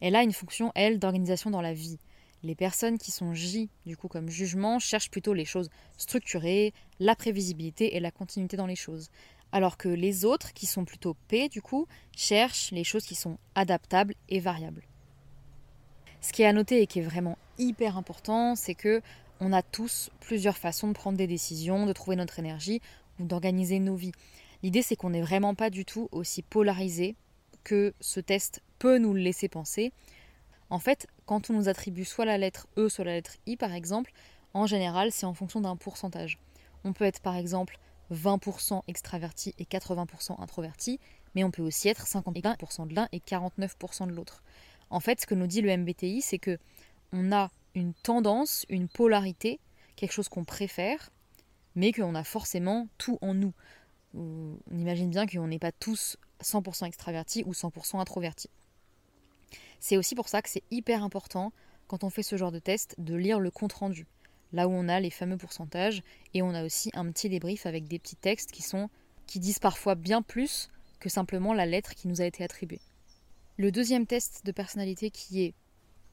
Elle 0.01 0.15
a 0.15 0.23
une 0.23 0.33
fonction, 0.33 0.71
elle, 0.75 0.99
d'organisation 0.99 1.49
dans 1.49 1.61
la 1.61 1.73
vie. 1.73 1.97
Les 2.43 2.55
personnes 2.55 2.97
qui 2.97 3.11
sont 3.11 3.33
J, 3.33 3.69
du 3.85 3.97
coup, 3.97 4.07
comme 4.07 4.29
jugement, 4.29 4.77
cherchent 4.77 5.09
plutôt 5.09 5.33
les 5.33 5.45
choses 5.45 5.69
structurées, 5.97 6.73
la 6.99 7.15
prévisibilité 7.15 7.95
et 7.95 7.99
la 7.99 8.11
continuité 8.11 8.57
dans 8.57 8.67
les 8.67 8.75
choses 8.75 9.09
alors 9.51 9.77
que 9.77 9.89
les 9.89 10.25
autres, 10.25 10.53
qui 10.53 10.65
sont 10.65 10.85
plutôt 10.85 11.15
P 11.27 11.49
du 11.49 11.61
coup, 11.61 11.87
cherchent 12.15 12.71
les 12.71 12.83
choses 12.83 13.05
qui 13.05 13.15
sont 13.15 13.37
adaptables 13.55 14.15
et 14.29 14.39
variables. 14.39 14.83
Ce 16.21 16.33
qui 16.33 16.41
est 16.41 16.47
à 16.47 16.53
noter 16.53 16.81
et 16.81 16.87
qui 16.87 16.99
est 16.99 17.03
vraiment 17.03 17.37
hyper 17.57 17.97
important, 17.97 18.55
c'est 18.55 18.75
que 18.75 19.01
on 19.39 19.53
a 19.53 19.61
tous 19.61 20.09
plusieurs 20.19 20.57
façons 20.57 20.87
de 20.87 20.93
prendre 20.93 21.17
des 21.17 21.27
décisions, 21.27 21.85
de 21.85 21.93
trouver 21.93 22.15
notre 22.15 22.39
énergie 22.39 22.81
ou 23.19 23.25
d'organiser 23.25 23.79
nos 23.79 23.95
vies. 23.95 24.13
L'idée 24.63 24.81
c'est 24.81 24.95
qu'on 24.95 25.11
n'est 25.11 25.21
vraiment 25.21 25.53
pas 25.53 25.69
du 25.69 25.85
tout 25.85 26.09
aussi 26.11 26.41
polarisé 26.41 27.15
que 27.63 27.93
ce 27.99 28.19
test 28.19 28.61
peut 28.79 28.97
nous 28.97 29.13
le 29.13 29.21
laisser 29.21 29.47
penser. 29.47 29.91
En 30.69 30.79
fait, 30.79 31.07
quand 31.25 31.49
on 31.49 31.53
nous 31.53 31.69
attribue 31.69 32.05
soit 32.05 32.25
la 32.25 32.37
lettre 32.37 32.67
E, 32.77 32.89
soit 32.89 33.05
la 33.05 33.13
lettre 33.13 33.37
I 33.45 33.57
par 33.57 33.73
exemple, 33.73 34.11
en 34.53 34.65
général 34.65 35.11
c'est 35.11 35.25
en 35.25 35.33
fonction 35.33 35.61
d'un 35.61 35.75
pourcentage. 35.75 36.37
On 36.83 36.93
peut 36.93 37.05
être 37.05 37.21
par 37.21 37.35
exemple 37.35 37.79
20% 38.11 38.81
extraverti 38.87 39.53
et 39.59 39.65
80% 39.65 40.41
introverti, 40.41 40.99
mais 41.35 41.43
on 41.43 41.51
peut 41.51 41.61
aussi 41.61 41.89
être 41.89 42.05
51% 42.05 42.87
de 42.87 42.95
l'un 42.95 43.07
et 43.11 43.19
49% 43.19 44.07
de 44.07 44.11
l'autre. 44.11 44.43
En 44.89 44.99
fait, 44.99 45.21
ce 45.21 45.25
que 45.25 45.35
nous 45.35 45.47
dit 45.47 45.61
le 45.61 45.75
MBTI, 45.75 46.21
c'est 46.21 46.39
que 46.39 46.57
on 47.11 47.31
a 47.31 47.51
une 47.75 47.93
tendance, 47.93 48.65
une 48.69 48.87
polarité, 48.87 49.59
quelque 49.95 50.13
chose 50.13 50.29
qu'on 50.29 50.45
préfère, 50.45 51.09
mais 51.75 51.91
qu'on 51.91 52.15
a 52.15 52.23
forcément 52.23 52.87
tout 52.97 53.17
en 53.21 53.33
nous. 53.33 53.53
On 54.13 54.57
imagine 54.71 55.09
bien 55.09 55.27
qu'on 55.27 55.47
n'est 55.47 55.59
pas 55.59 55.71
tous 55.71 56.17
100% 56.41 56.85
extravertis 56.85 57.43
ou 57.45 57.51
100% 57.51 57.99
introvertis. 57.99 58.49
C'est 59.79 59.97
aussi 59.97 60.15
pour 60.15 60.29
ça 60.29 60.41
que 60.41 60.49
c'est 60.49 60.63
hyper 60.71 61.03
important, 61.03 61.51
quand 61.87 62.03
on 62.03 62.09
fait 62.09 62.23
ce 62.23 62.35
genre 62.35 62.51
de 62.51 62.59
test, 62.59 62.95
de 62.97 63.15
lire 63.15 63.39
le 63.39 63.51
compte-rendu 63.51 64.07
là 64.53 64.67
où 64.67 64.71
on 64.71 64.87
a 64.87 64.99
les 64.99 65.09
fameux 65.09 65.37
pourcentages, 65.37 66.03
et 66.33 66.41
on 66.41 66.53
a 66.53 66.63
aussi 66.63 66.89
un 66.93 67.09
petit 67.11 67.29
débrief 67.29 67.65
avec 67.65 67.87
des 67.87 67.99
petits 67.99 68.15
textes 68.15 68.51
qui 68.51 68.61
sont 68.61 68.89
qui 69.25 69.39
disent 69.39 69.59
parfois 69.59 69.95
bien 69.95 70.21
plus 70.21 70.69
que 70.99 71.09
simplement 71.09 71.53
la 71.53 71.65
lettre 71.65 71.95
qui 71.95 72.07
nous 72.07 72.21
a 72.21 72.25
été 72.25 72.43
attribuée. 72.43 72.79
Le 73.57 73.71
deuxième 73.71 74.07
test 74.07 74.45
de 74.45 74.51
personnalité 74.51 75.09
qui 75.09 75.43
est 75.43 75.53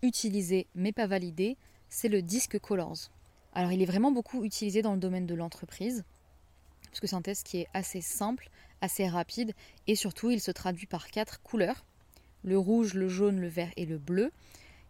utilisé 0.03 0.67
mais 0.75 0.93
pas 0.93 1.07
validé, 1.07 1.57
c'est 1.89 2.09
le 2.09 2.23
Disc 2.23 2.59
Colors. 2.59 3.11
Alors 3.53 3.71
il 3.71 3.81
est 3.83 3.87
vraiment 3.87 4.11
beaucoup 4.11 4.45
utilisé 4.45 4.83
dans 4.83 4.95
le 4.95 4.99
domaine 4.99 5.27
de 5.27 5.35
l'entreprise, 5.35 6.05
parce 6.87 7.01
que 7.01 7.07
c'est 7.07 7.17
un 7.17 7.23
test 7.23 7.47
qui 7.47 7.59
est 7.59 7.69
assez 7.73 8.01
simple, 8.01 8.51
assez 8.81 9.07
rapide, 9.09 9.55
et 9.87 9.95
surtout 9.95 10.31
il 10.31 10.41
se 10.41 10.51
traduit 10.51 10.87
par 10.87 11.09
quatre 11.09 11.41
couleurs, 11.43 11.85
le 12.45 12.59
rouge, 12.59 12.95
le 12.95 13.09
jaune, 13.09 13.41
le 13.41 13.49
vert 13.49 13.71
et 13.77 13.87
le 13.87 13.99
bleu, 13.99 14.31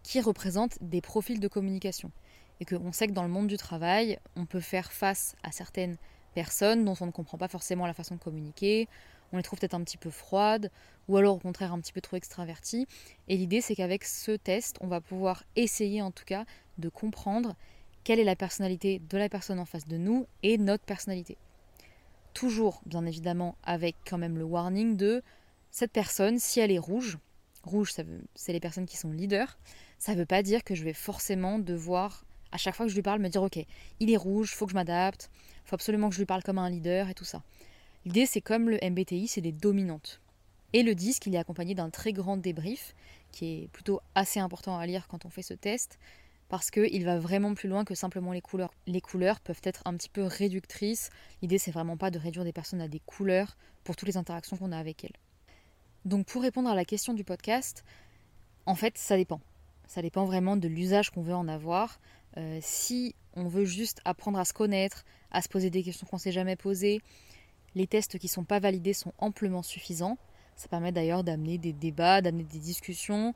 qui 0.02 0.20
représentent 0.20 0.76
des 0.80 1.00
profils 1.00 1.40
de 1.40 1.48
communication 1.48 2.10
et 2.60 2.64
qu'on 2.64 2.92
sait 2.92 3.06
que 3.06 3.12
dans 3.12 3.22
le 3.22 3.28
monde 3.28 3.46
du 3.46 3.56
travail, 3.56 4.18
on 4.36 4.46
peut 4.46 4.60
faire 4.60 4.92
face 4.92 5.34
à 5.42 5.50
certaines 5.50 5.96
personnes 6.34 6.84
dont 6.84 6.94
on 7.00 7.06
ne 7.06 7.10
comprend 7.10 7.38
pas 7.38 7.48
forcément 7.48 7.86
la 7.86 7.94
façon 7.94 8.16
de 8.16 8.20
communiquer, 8.20 8.88
on 9.32 9.36
les 9.36 9.42
trouve 9.42 9.58
peut-être 9.58 9.74
un 9.74 9.82
petit 9.82 9.96
peu 9.96 10.10
froides, 10.10 10.70
ou 11.08 11.16
alors 11.16 11.36
au 11.36 11.38
contraire 11.38 11.72
un 11.72 11.80
petit 11.80 11.92
peu 11.92 12.00
trop 12.00 12.16
extraverties. 12.16 12.86
Et 13.28 13.36
l'idée 13.36 13.60
c'est 13.60 13.74
qu'avec 13.74 14.04
ce 14.04 14.32
test, 14.32 14.76
on 14.80 14.86
va 14.86 15.00
pouvoir 15.00 15.44
essayer 15.56 16.02
en 16.02 16.10
tout 16.10 16.24
cas 16.24 16.44
de 16.78 16.88
comprendre 16.88 17.56
quelle 18.04 18.20
est 18.20 18.24
la 18.24 18.36
personnalité 18.36 19.00
de 19.08 19.18
la 19.18 19.28
personne 19.28 19.58
en 19.58 19.64
face 19.64 19.86
de 19.88 19.96
nous 19.96 20.26
et 20.42 20.58
notre 20.58 20.84
personnalité. 20.84 21.38
Toujours, 22.34 22.82
bien 22.84 23.06
évidemment, 23.06 23.56
avec 23.62 23.96
quand 24.06 24.18
même 24.18 24.36
le 24.36 24.44
warning 24.44 24.96
de 24.96 25.22
cette 25.70 25.92
personne, 25.92 26.38
si 26.38 26.60
elle 26.60 26.70
est 26.70 26.78
rouge, 26.78 27.18
rouge, 27.64 27.92
c'est 28.34 28.52
les 28.52 28.60
personnes 28.60 28.86
qui 28.86 28.96
sont 28.96 29.10
leaders, 29.10 29.58
ça 29.98 30.12
ne 30.12 30.18
veut 30.18 30.26
pas 30.26 30.42
dire 30.42 30.64
que 30.64 30.74
je 30.74 30.84
vais 30.84 30.92
forcément 30.92 31.58
devoir, 31.58 32.24
à 32.52 32.56
chaque 32.56 32.74
fois 32.74 32.86
que 32.86 32.90
je 32.90 32.96
lui 32.96 33.02
parle, 33.02 33.20
me 33.20 33.28
dire 33.28 33.42
ok, 33.42 33.58
il 34.00 34.10
est 34.10 34.16
rouge, 34.16 34.54
faut 34.54 34.66
que 34.66 34.72
je 34.72 34.76
m'adapte, 34.76 35.30
faut 35.64 35.74
absolument 35.74 36.08
que 36.08 36.14
je 36.14 36.20
lui 36.20 36.26
parle 36.26 36.42
comme 36.42 36.58
un 36.58 36.70
leader 36.70 37.08
et 37.08 37.14
tout 37.14 37.24
ça. 37.24 37.42
L'idée, 38.04 38.26
c'est 38.26 38.42
comme 38.42 38.68
le 38.68 38.78
MBTI, 38.82 39.28
c'est 39.28 39.40
des 39.40 39.52
dominantes. 39.52 40.20
Et 40.74 40.82
le 40.82 40.94
disque, 40.94 41.26
il 41.26 41.34
est 41.34 41.38
accompagné 41.38 41.74
d'un 41.74 41.88
très 41.88 42.12
grand 42.12 42.36
débrief, 42.36 42.94
qui 43.32 43.62
est 43.62 43.68
plutôt 43.68 44.00
assez 44.14 44.40
important 44.40 44.76
à 44.78 44.86
lire 44.86 45.06
quand 45.08 45.24
on 45.24 45.30
fait 45.30 45.42
ce 45.42 45.54
test, 45.54 45.98
parce 46.48 46.70
qu'il 46.70 47.04
va 47.04 47.18
vraiment 47.18 47.54
plus 47.54 47.68
loin 47.68 47.84
que 47.84 47.94
simplement 47.94 48.32
les 48.32 48.42
couleurs. 48.42 48.74
Les 48.86 49.00
couleurs 49.00 49.40
peuvent 49.40 49.60
être 49.62 49.82
un 49.86 49.94
petit 49.94 50.10
peu 50.10 50.24
réductrices. 50.24 51.10
L'idée, 51.40 51.58
c'est 51.58 51.70
vraiment 51.70 51.96
pas 51.96 52.10
de 52.10 52.18
réduire 52.18 52.44
des 52.44 52.52
personnes 52.52 52.80
à 52.80 52.88
des 52.88 53.00
couleurs 53.00 53.56
pour 53.84 53.96
toutes 53.96 54.08
les 54.08 54.16
interactions 54.16 54.56
qu'on 54.56 54.72
a 54.72 54.78
avec 54.78 55.04
elles. 55.04 55.16
Donc, 56.04 56.26
pour 56.26 56.42
répondre 56.42 56.68
à 56.68 56.74
la 56.74 56.84
question 56.84 57.14
du 57.14 57.24
podcast, 57.24 57.84
en 58.66 58.74
fait, 58.74 58.98
ça 58.98 59.16
dépend. 59.16 59.40
Ça 59.86 60.02
dépend 60.02 60.24
vraiment 60.24 60.56
de 60.56 60.68
l'usage 60.68 61.10
qu'on 61.10 61.22
veut 61.22 61.34
en 61.34 61.48
avoir. 61.48 61.98
Euh, 62.36 62.58
si 62.62 63.14
on 63.36 63.48
veut 63.48 63.64
juste 63.64 64.00
apprendre 64.04 64.38
à 64.38 64.44
se 64.44 64.52
connaître, 64.52 65.04
à 65.30 65.40
se 65.40 65.48
poser 65.48 65.70
des 65.70 65.82
questions 65.82 66.06
qu'on 66.06 66.16
ne 66.16 66.20
s'est 66.20 66.32
jamais 66.32 66.56
posées, 66.56 67.00
les 67.74 67.86
tests 67.86 68.18
qui 68.18 68.26
ne 68.26 68.30
sont 68.30 68.44
pas 68.44 68.58
validés 68.58 68.92
sont 68.92 69.12
amplement 69.18 69.62
suffisants. 69.62 70.18
Ça 70.56 70.68
permet 70.68 70.92
d'ailleurs 70.92 71.24
d'amener 71.24 71.58
des 71.58 71.72
débats, 71.72 72.20
d'amener 72.20 72.44
des 72.44 72.58
discussions, 72.58 73.34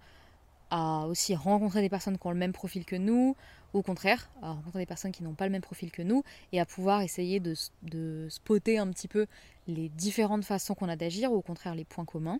à 0.70 1.07
aussi 1.07 1.35
rencontrer 1.35 1.81
des 1.81 1.88
personnes 1.88 2.18
qui 2.18 2.26
ont 2.26 2.31
le 2.31 2.37
même 2.37 2.52
profil 2.52 2.85
que 2.85 2.96
nous, 2.96 3.35
ou 3.72 3.78
au 3.78 3.83
contraire, 3.83 4.31
à 4.42 4.52
rencontrer 4.52 4.81
des 4.81 4.87
personnes 4.87 5.12
qui 5.12 5.22
n'ont 5.22 5.35
pas 5.35 5.46
le 5.46 5.52
même 5.52 5.62
profil 5.62 5.90
que 5.90 6.02
nous, 6.02 6.22
et 6.52 6.61
à 6.61 6.66
pouvoir 6.66 7.02
essayer 7.02 7.40
de, 7.40 7.54
de 7.83 8.28
spotter 8.31 8.78
un 8.78 8.88
petit 8.88 9.09
peu 9.09 9.26
les 9.66 9.88
différentes 9.88 10.44
façons 10.44 10.74
qu'on 10.74 10.88
a 10.88 10.96
d'agir, 10.96 11.33
ou 11.33 11.37
au 11.37 11.42
contraire 11.42 11.74
les 11.74 11.85
points 11.85 12.04
communs. 12.04 12.38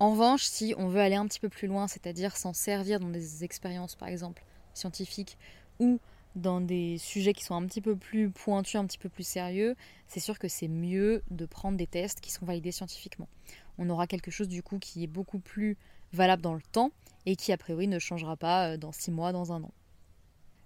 En 0.00 0.10
revanche, 0.10 0.44
si 0.44 0.74
on 0.76 0.88
veut 0.88 1.00
aller 1.00 1.14
un 1.14 1.26
petit 1.26 1.40
peu 1.40 1.48
plus 1.48 1.68
loin, 1.68 1.86
c'est-à-dire 1.86 2.36
s'en 2.36 2.52
servir 2.52 3.00
dans 3.00 3.10
des 3.10 3.44
expériences, 3.44 3.94
par 3.94 4.08
exemple, 4.08 4.44
scientifiques, 4.74 5.38
ou 5.78 6.00
dans 6.34 6.60
des 6.60 6.98
sujets 6.98 7.32
qui 7.32 7.44
sont 7.44 7.54
un 7.54 7.64
petit 7.66 7.80
peu 7.80 7.94
plus 7.96 8.30
pointus, 8.30 8.74
un 8.76 8.86
petit 8.86 8.98
peu 8.98 9.08
plus 9.08 9.26
sérieux, 9.26 9.76
c'est 10.08 10.20
sûr 10.20 10.38
que 10.38 10.48
c'est 10.48 10.68
mieux 10.68 11.22
de 11.30 11.46
prendre 11.46 11.78
des 11.78 11.86
tests 11.86 12.20
qui 12.20 12.32
sont 12.32 12.44
validés 12.44 12.72
scientifiquement. 12.72 13.28
On 13.78 13.88
aura 13.88 14.06
quelque 14.06 14.30
chose 14.30 14.48
du 14.48 14.62
coup 14.62 14.78
qui 14.78 15.04
est 15.04 15.08
beaucoup 15.08 15.38
plus 15.38 15.76
valable 16.12 16.42
dans 16.42 16.54
le 16.54 16.62
temps 16.72 16.90
et 17.26 17.36
qui 17.36 17.52
a 17.52 17.56
priori 17.56 17.86
ne 17.86 17.98
changera 17.98 18.36
pas 18.36 18.70
euh, 18.70 18.76
dans 18.76 18.92
six 18.92 19.10
mois, 19.10 19.32
dans 19.32 19.52
un 19.52 19.62
an. 19.62 19.72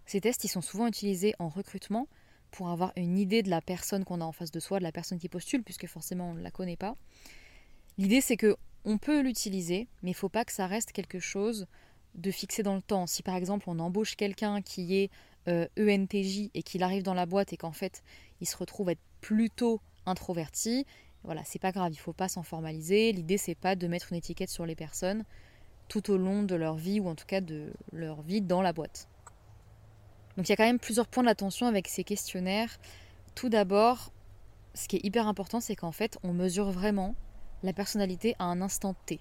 Ces 0.06 0.20
tests, 0.22 0.44
ils 0.44 0.48
sont 0.48 0.62
souvent 0.62 0.86
utilisés 0.86 1.34
en 1.38 1.48
recrutement 1.48 2.08
pour 2.50 2.70
avoir 2.70 2.92
une 2.96 3.18
idée 3.18 3.42
de 3.42 3.50
la 3.50 3.60
personne 3.60 4.04
qu'on 4.04 4.22
a 4.22 4.24
en 4.24 4.32
face 4.32 4.50
de 4.50 4.60
soi, 4.60 4.78
de 4.78 4.84
la 4.84 4.92
personne 4.92 5.18
qui 5.18 5.28
postule, 5.28 5.62
puisque 5.62 5.86
forcément 5.86 6.30
on 6.30 6.34
ne 6.34 6.42
la 6.42 6.50
connaît 6.50 6.76
pas. 6.78 6.94
L'idée 7.98 8.22
c'est 8.22 8.38
que 8.38 8.56
on 8.88 8.96
peut 8.96 9.20
l'utiliser, 9.20 9.86
mais 10.02 10.12
il 10.12 10.14
faut 10.14 10.30
pas 10.30 10.46
que 10.46 10.52
ça 10.52 10.66
reste 10.66 10.92
quelque 10.92 11.20
chose 11.20 11.66
de 12.14 12.30
fixé 12.30 12.62
dans 12.62 12.74
le 12.74 12.80
temps. 12.80 13.06
Si 13.06 13.22
par 13.22 13.36
exemple 13.36 13.66
on 13.68 13.78
embauche 13.78 14.16
quelqu'un 14.16 14.62
qui 14.62 14.96
est 14.96 15.10
ENTJ 15.46 15.48
euh, 15.48 16.48
e 16.48 16.50
et 16.54 16.62
qu'il 16.62 16.82
arrive 16.82 17.02
dans 17.02 17.12
la 17.12 17.26
boîte 17.26 17.52
et 17.52 17.58
qu'en 17.58 17.72
fait 17.72 18.02
il 18.40 18.48
se 18.48 18.56
retrouve 18.56 18.88
être 18.88 19.02
plutôt 19.20 19.82
introverti, 20.06 20.86
voilà, 21.22 21.42
c'est 21.44 21.58
pas 21.58 21.70
grave, 21.70 21.92
il 21.92 21.98
faut 21.98 22.14
pas 22.14 22.28
s'en 22.28 22.42
formaliser. 22.42 23.12
L'idée 23.12 23.36
c'est 23.36 23.54
pas 23.54 23.76
de 23.76 23.86
mettre 23.88 24.10
une 24.10 24.18
étiquette 24.18 24.48
sur 24.48 24.64
les 24.64 24.74
personnes 24.74 25.24
tout 25.88 26.10
au 26.10 26.16
long 26.16 26.42
de 26.42 26.54
leur 26.54 26.76
vie 26.76 26.98
ou 26.98 27.08
en 27.08 27.14
tout 27.14 27.26
cas 27.26 27.42
de 27.42 27.70
leur 27.92 28.22
vie 28.22 28.40
dans 28.40 28.62
la 28.62 28.72
boîte. 28.72 29.06
Donc 30.38 30.48
il 30.48 30.50
y 30.50 30.54
a 30.54 30.56
quand 30.56 30.64
même 30.64 30.78
plusieurs 30.78 31.08
points 31.08 31.24
d'attention 31.24 31.66
avec 31.66 31.88
ces 31.88 32.04
questionnaires. 32.04 32.78
Tout 33.34 33.50
d'abord, 33.50 34.12
ce 34.72 34.88
qui 34.88 34.96
est 34.96 35.04
hyper 35.04 35.28
important, 35.28 35.60
c'est 35.60 35.76
qu'en 35.76 35.92
fait, 35.92 36.18
on 36.22 36.32
mesure 36.32 36.70
vraiment 36.70 37.14
la 37.62 37.72
personnalité 37.72 38.34
à 38.38 38.44
un 38.44 38.60
instant 38.60 38.94
T. 39.06 39.20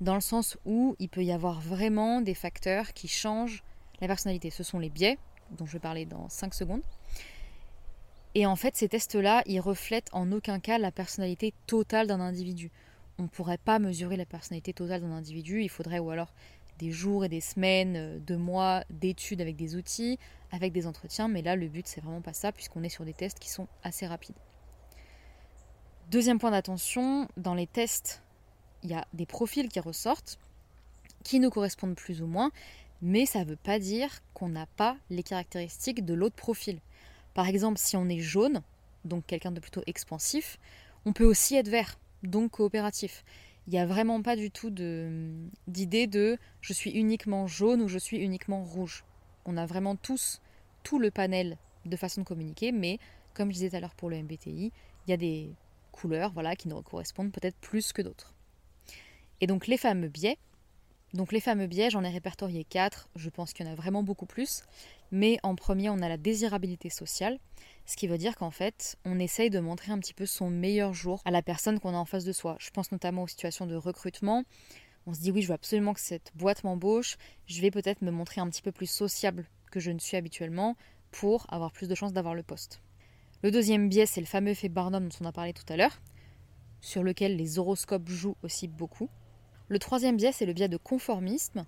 Dans 0.00 0.14
le 0.14 0.20
sens 0.20 0.58
où 0.64 0.96
il 0.98 1.08
peut 1.08 1.24
y 1.24 1.32
avoir 1.32 1.60
vraiment 1.60 2.20
des 2.20 2.34
facteurs 2.34 2.92
qui 2.92 3.08
changent 3.08 3.62
la 4.00 4.06
personnalité. 4.06 4.50
Ce 4.50 4.62
sont 4.62 4.78
les 4.78 4.90
biais, 4.90 5.18
dont 5.52 5.66
je 5.66 5.72
vais 5.72 5.78
parler 5.78 6.04
dans 6.04 6.28
5 6.28 6.52
secondes. 6.54 6.82
Et 8.34 8.46
en 8.46 8.56
fait, 8.56 8.76
ces 8.76 8.88
tests-là, 8.88 9.42
ils 9.46 9.60
reflètent 9.60 10.10
en 10.12 10.32
aucun 10.32 10.58
cas 10.58 10.78
la 10.78 10.90
personnalité 10.90 11.54
totale 11.66 12.08
d'un 12.08 12.20
individu. 12.20 12.70
On 13.18 13.24
ne 13.24 13.28
pourrait 13.28 13.58
pas 13.58 13.78
mesurer 13.78 14.16
la 14.16 14.26
personnalité 14.26 14.72
totale 14.72 15.02
d'un 15.02 15.12
individu, 15.12 15.62
il 15.62 15.68
faudrait 15.68 16.00
ou 16.00 16.10
alors 16.10 16.32
des 16.78 16.90
jours 16.90 17.24
et 17.24 17.28
des 17.28 17.40
semaines, 17.40 17.94
euh, 17.96 18.18
de 18.18 18.34
mois 18.34 18.82
d'études 18.90 19.40
avec 19.40 19.54
des 19.54 19.76
outils, 19.76 20.18
avec 20.50 20.72
des 20.72 20.88
entretiens, 20.88 21.28
mais 21.28 21.40
là 21.40 21.54
le 21.54 21.68
but 21.68 21.86
c'est 21.86 22.00
vraiment 22.00 22.20
pas 22.20 22.32
ça 22.32 22.50
puisqu'on 22.50 22.82
est 22.82 22.88
sur 22.88 23.04
des 23.04 23.14
tests 23.14 23.38
qui 23.38 23.48
sont 23.48 23.68
assez 23.84 24.08
rapides. 24.08 24.34
Deuxième 26.10 26.38
point 26.38 26.50
d'attention, 26.50 27.28
dans 27.36 27.54
les 27.54 27.66
tests, 27.66 28.22
il 28.82 28.90
y 28.90 28.94
a 28.94 29.06
des 29.14 29.26
profils 29.26 29.68
qui 29.68 29.80
ressortent, 29.80 30.38
qui 31.24 31.40
nous 31.40 31.50
correspondent 31.50 31.96
plus 31.96 32.20
ou 32.20 32.26
moins, 32.26 32.50
mais 33.00 33.26
ça 33.26 33.40
ne 33.40 33.46
veut 33.46 33.56
pas 33.56 33.78
dire 33.78 34.22
qu'on 34.34 34.50
n'a 34.50 34.66
pas 34.66 34.96
les 35.10 35.22
caractéristiques 35.22 36.04
de 36.04 36.14
l'autre 36.14 36.36
profil. 36.36 36.78
Par 37.32 37.48
exemple, 37.48 37.78
si 37.78 37.96
on 37.96 38.08
est 38.08 38.20
jaune, 38.20 38.62
donc 39.04 39.26
quelqu'un 39.26 39.50
de 39.50 39.60
plutôt 39.60 39.82
expansif, 39.86 40.58
on 41.06 41.12
peut 41.12 41.24
aussi 41.24 41.56
être 41.56 41.68
vert, 41.68 41.98
donc 42.22 42.52
coopératif. 42.52 43.24
Il 43.66 43.72
n'y 43.72 43.78
a 43.78 43.86
vraiment 43.86 44.20
pas 44.22 44.36
du 44.36 44.50
tout 44.50 44.70
d'idée 44.70 46.06
de, 46.06 46.38
je 46.60 46.72
suis 46.74 46.90
uniquement 46.90 47.46
jaune 47.46 47.80
ou 47.80 47.88
je 47.88 47.98
suis 47.98 48.18
uniquement 48.18 48.62
rouge. 48.62 49.04
On 49.46 49.56
a 49.56 49.64
vraiment 49.64 49.96
tous 49.96 50.42
tout 50.82 50.98
le 50.98 51.10
panel 51.10 51.56
de 51.86 51.96
façon 51.96 52.20
de 52.20 52.26
communiquer, 52.26 52.72
mais 52.72 52.98
comme 53.32 53.48
je 53.48 53.54
disais 53.54 53.70
tout 53.70 53.76
à 53.76 53.80
l'heure 53.80 53.94
pour 53.94 54.10
le 54.10 54.22
MBTI, 54.22 54.70
il 55.06 55.10
y 55.10 55.14
a 55.14 55.16
des 55.16 55.50
couleurs 55.94 56.32
voilà, 56.32 56.56
qui 56.56 56.68
nous 56.68 56.82
correspondent 56.82 57.32
peut-être 57.32 57.56
plus 57.56 57.92
que 57.92 58.02
d'autres. 58.02 58.34
Et 59.40 59.46
donc 59.46 59.66
les 59.66 59.78
fameux 59.78 60.08
biais, 60.08 60.38
donc 61.14 61.30
les 61.30 61.40
fameux 61.40 61.68
biais, 61.68 61.90
j'en 61.90 62.02
ai 62.02 62.08
répertorié 62.08 62.64
quatre, 62.64 63.08
je 63.14 63.30
pense 63.30 63.52
qu'il 63.52 63.64
y 63.64 63.68
en 63.68 63.72
a 63.72 63.76
vraiment 63.76 64.02
beaucoup 64.02 64.26
plus, 64.26 64.62
mais 65.12 65.38
en 65.42 65.54
premier 65.54 65.88
on 65.88 66.02
a 66.02 66.08
la 66.08 66.16
désirabilité 66.16 66.90
sociale, 66.90 67.38
ce 67.86 67.96
qui 67.96 68.08
veut 68.08 68.18
dire 68.18 68.36
qu'en 68.36 68.50
fait 68.50 68.96
on 69.04 69.18
essaye 69.18 69.50
de 69.50 69.60
montrer 69.60 69.92
un 69.92 69.98
petit 69.98 70.14
peu 70.14 70.26
son 70.26 70.50
meilleur 70.50 70.92
jour 70.92 71.22
à 71.24 71.30
la 71.30 71.42
personne 71.42 71.78
qu'on 71.78 71.94
a 71.94 71.98
en 71.98 72.04
face 72.04 72.24
de 72.24 72.32
soi. 72.32 72.56
Je 72.58 72.70
pense 72.70 72.90
notamment 72.90 73.22
aux 73.22 73.28
situations 73.28 73.66
de 73.66 73.76
recrutement, 73.76 74.44
on 75.06 75.14
se 75.14 75.20
dit 75.20 75.30
oui 75.30 75.42
je 75.42 75.48
veux 75.48 75.54
absolument 75.54 75.94
que 75.94 76.00
cette 76.00 76.32
boîte 76.34 76.64
m'embauche, 76.64 77.16
je 77.46 77.60
vais 77.60 77.70
peut-être 77.70 78.02
me 78.02 78.10
montrer 78.10 78.40
un 78.40 78.48
petit 78.50 78.62
peu 78.62 78.72
plus 78.72 78.90
sociable 78.90 79.46
que 79.70 79.80
je 79.80 79.92
ne 79.92 79.98
suis 79.98 80.16
habituellement 80.16 80.76
pour 81.12 81.46
avoir 81.48 81.70
plus 81.70 81.88
de 81.88 81.94
chances 81.94 82.12
d'avoir 82.12 82.34
le 82.34 82.42
poste. 82.42 82.80
Le 83.44 83.50
deuxième 83.50 83.90
biais 83.90 84.06
c'est 84.06 84.22
le 84.22 84.26
fameux 84.26 84.52
effet 84.52 84.70
Barnum 84.70 85.06
dont 85.06 85.16
on 85.20 85.26
a 85.26 85.32
parlé 85.32 85.52
tout 85.52 85.70
à 85.70 85.76
l'heure, 85.76 86.00
sur 86.80 87.02
lequel 87.02 87.36
les 87.36 87.58
horoscopes 87.58 88.08
jouent 88.08 88.38
aussi 88.42 88.68
beaucoup. 88.68 89.10
Le 89.68 89.78
troisième 89.78 90.16
biais, 90.16 90.32
c'est 90.32 90.46
le 90.46 90.54
biais 90.54 90.70
de 90.70 90.78
conformisme 90.78 91.66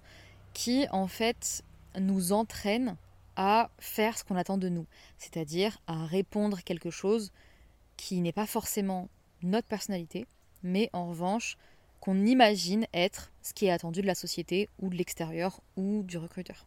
qui, 0.55 0.87
en 0.91 1.07
fait, 1.07 1.63
nous 2.01 2.33
entraîne 2.33 2.97
à 3.37 3.69
faire 3.79 4.17
ce 4.17 4.25
qu'on 4.25 4.37
attend 4.37 4.57
de 4.57 4.71
nous, 4.71 4.87
c'est-à-dire 5.19 5.77
à 5.87 6.07
répondre 6.07 6.63
quelque 6.63 6.89
chose 6.89 7.31
qui 7.99 8.23
n'est 8.23 8.33
pas 8.33 8.47
forcément 8.47 9.11
notre 9.43 9.69
personnalité, 9.69 10.27
mais 10.63 10.89
en 10.95 11.11
revanche 11.11 11.59
qu'on 12.01 12.25
imagine 12.25 12.87
être 12.95 13.33
ce 13.43 13.53
qui 13.53 13.67
est 13.67 13.71
attendu 13.71 14.01
de 14.01 14.07
la 14.07 14.15
société 14.15 14.71
ou 14.79 14.89
de 14.89 14.97
l'extérieur 14.97 15.61
ou 15.77 16.05
du 16.05 16.17
recruteur. 16.17 16.65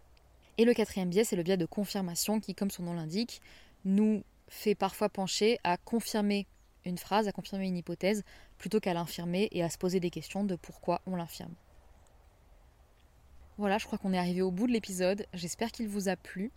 Et 0.59 0.65
le 0.65 0.73
quatrième 0.75 1.09
biais, 1.09 1.23
c'est 1.23 1.35
le 1.35 1.41
biais 1.41 1.57
de 1.57 1.65
confirmation 1.65 2.39
qui, 2.39 2.53
comme 2.53 2.69
son 2.69 2.83
nom 2.83 2.93
l'indique, 2.93 3.41
nous 3.85 4.21
fait 4.49 4.75
parfois 4.75 5.09
pencher 5.09 5.59
à 5.63 5.77
confirmer 5.77 6.47
une 6.85 6.97
phrase, 6.97 7.27
à 7.27 7.31
confirmer 7.31 7.67
une 7.67 7.77
hypothèse, 7.77 8.23
plutôt 8.57 8.79
qu'à 8.79 8.93
l'infirmer 8.93 9.49
et 9.51 9.63
à 9.63 9.69
se 9.69 9.77
poser 9.77 9.99
des 9.99 10.09
questions 10.09 10.43
de 10.43 10.55
pourquoi 10.55 11.01
on 11.05 11.15
l'infirme. 11.15 11.53
Voilà, 13.57 13.77
je 13.77 13.85
crois 13.85 13.97
qu'on 13.97 14.13
est 14.13 14.17
arrivé 14.17 14.41
au 14.41 14.51
bout 14.51 14.67
de 14.67 14.71
l'épisode. 14.71 15.25
J'espère 15.33 15.71
qu'il 15.71 15.87
vous 15.87 16.07
a 16.07 16.15
plu. 16.15 16.51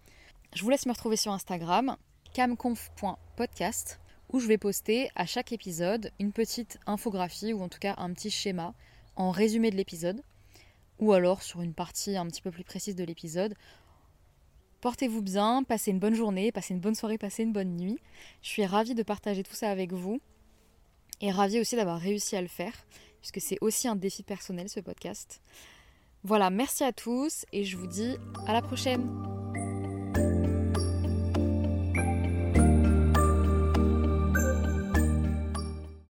Je 0.54 0.62
vous 0.62 0.70
laisse 0.70 0.86
me 0.86 0.92
retrouver 0.92 1.16
sur 1.16 1.32
Instagram, 1.32 1.96
camconf.podcast, 2.34 3.98
où 4.30 4.38
je 4.38 4.46
vais 4.46 4.58
poster 4.58 5.10
à 5.16 5.26
chaque 5.26 5.52
épisode 5.52 6.12
une 6.20 6.32
petite 6.32 6.78
infographie 6.86 7.52
ou 7.52 7.62
en 7.62 7.68
tout 7.68 7.80
cas 7.80 7.94
un 7.98 8.12
petit 8.12 8.30
schéma 8.30 8.74
en 9.16 9.30
résumé 9.30 9.70
de 9.70 9.76
l'épisode, 9.76 10.22
ou 10.98 11.12
alors 11.12 11.42
sur 11.42 11.60
une 11.60 11.74
partie 11.74 12.16
un 12.16 12.26
petit 12.26 12.40
peu 12.40 12.50
plus 12.50 12.64
précise 12.64 12.94
de 12.94 13.04
l'épisode. 13.04 13.54
Portez-vous 14.82 15.22
bien, 15.22 15.62
passez 15.62 15.92
une 15.92 16.00
bonne 16.00 16.16
journée, 16.16 16.50
passez 16.50 16.74
une 16.74 16.80
bonne 16.80 16.96
soirée, 16.96 17.16
passez 17.16 17.44
une 17.44 17.52
bonne 17.52 17.76
nuit. 17.76 18.00
Je 18.42 18.48
suis 18.48 18.66
ravie 18.66 18.96
de 18.96 19.04
partager 19.04 19.44
tout 19.44 19.54
ça 19.54 19.70
avec 19.70 19.92
vous 19.92 20.20
et 21.20 21.30
ravie 21.30 21.60
aussi 21.60 21.76
d'avoir 21.76 22.00
réussi 22.00 22.34
à 22.34 22.42
le 22.42 22.48
faire, 22.48 22.74
puisque 23.20 23.40
c'est 23.40 23.58
aussi 23.60 23.86
un 23.86 23.94
défi 23.94 24.24
personnel 24.24 24.68
ce 24.68 24.80
podcast. 24.80 25.40
Voilà, 26.24 26.50
merci 26.50 26.82
à 26.82 26.92
tous 26.92 27.46
et 27.52 27.62
je 27.62 27.76
vous 27.76 27.86
dis 27.86 28.16
à 28.48 28.52
la 28.52 28.60
prochaine 28.60 29.08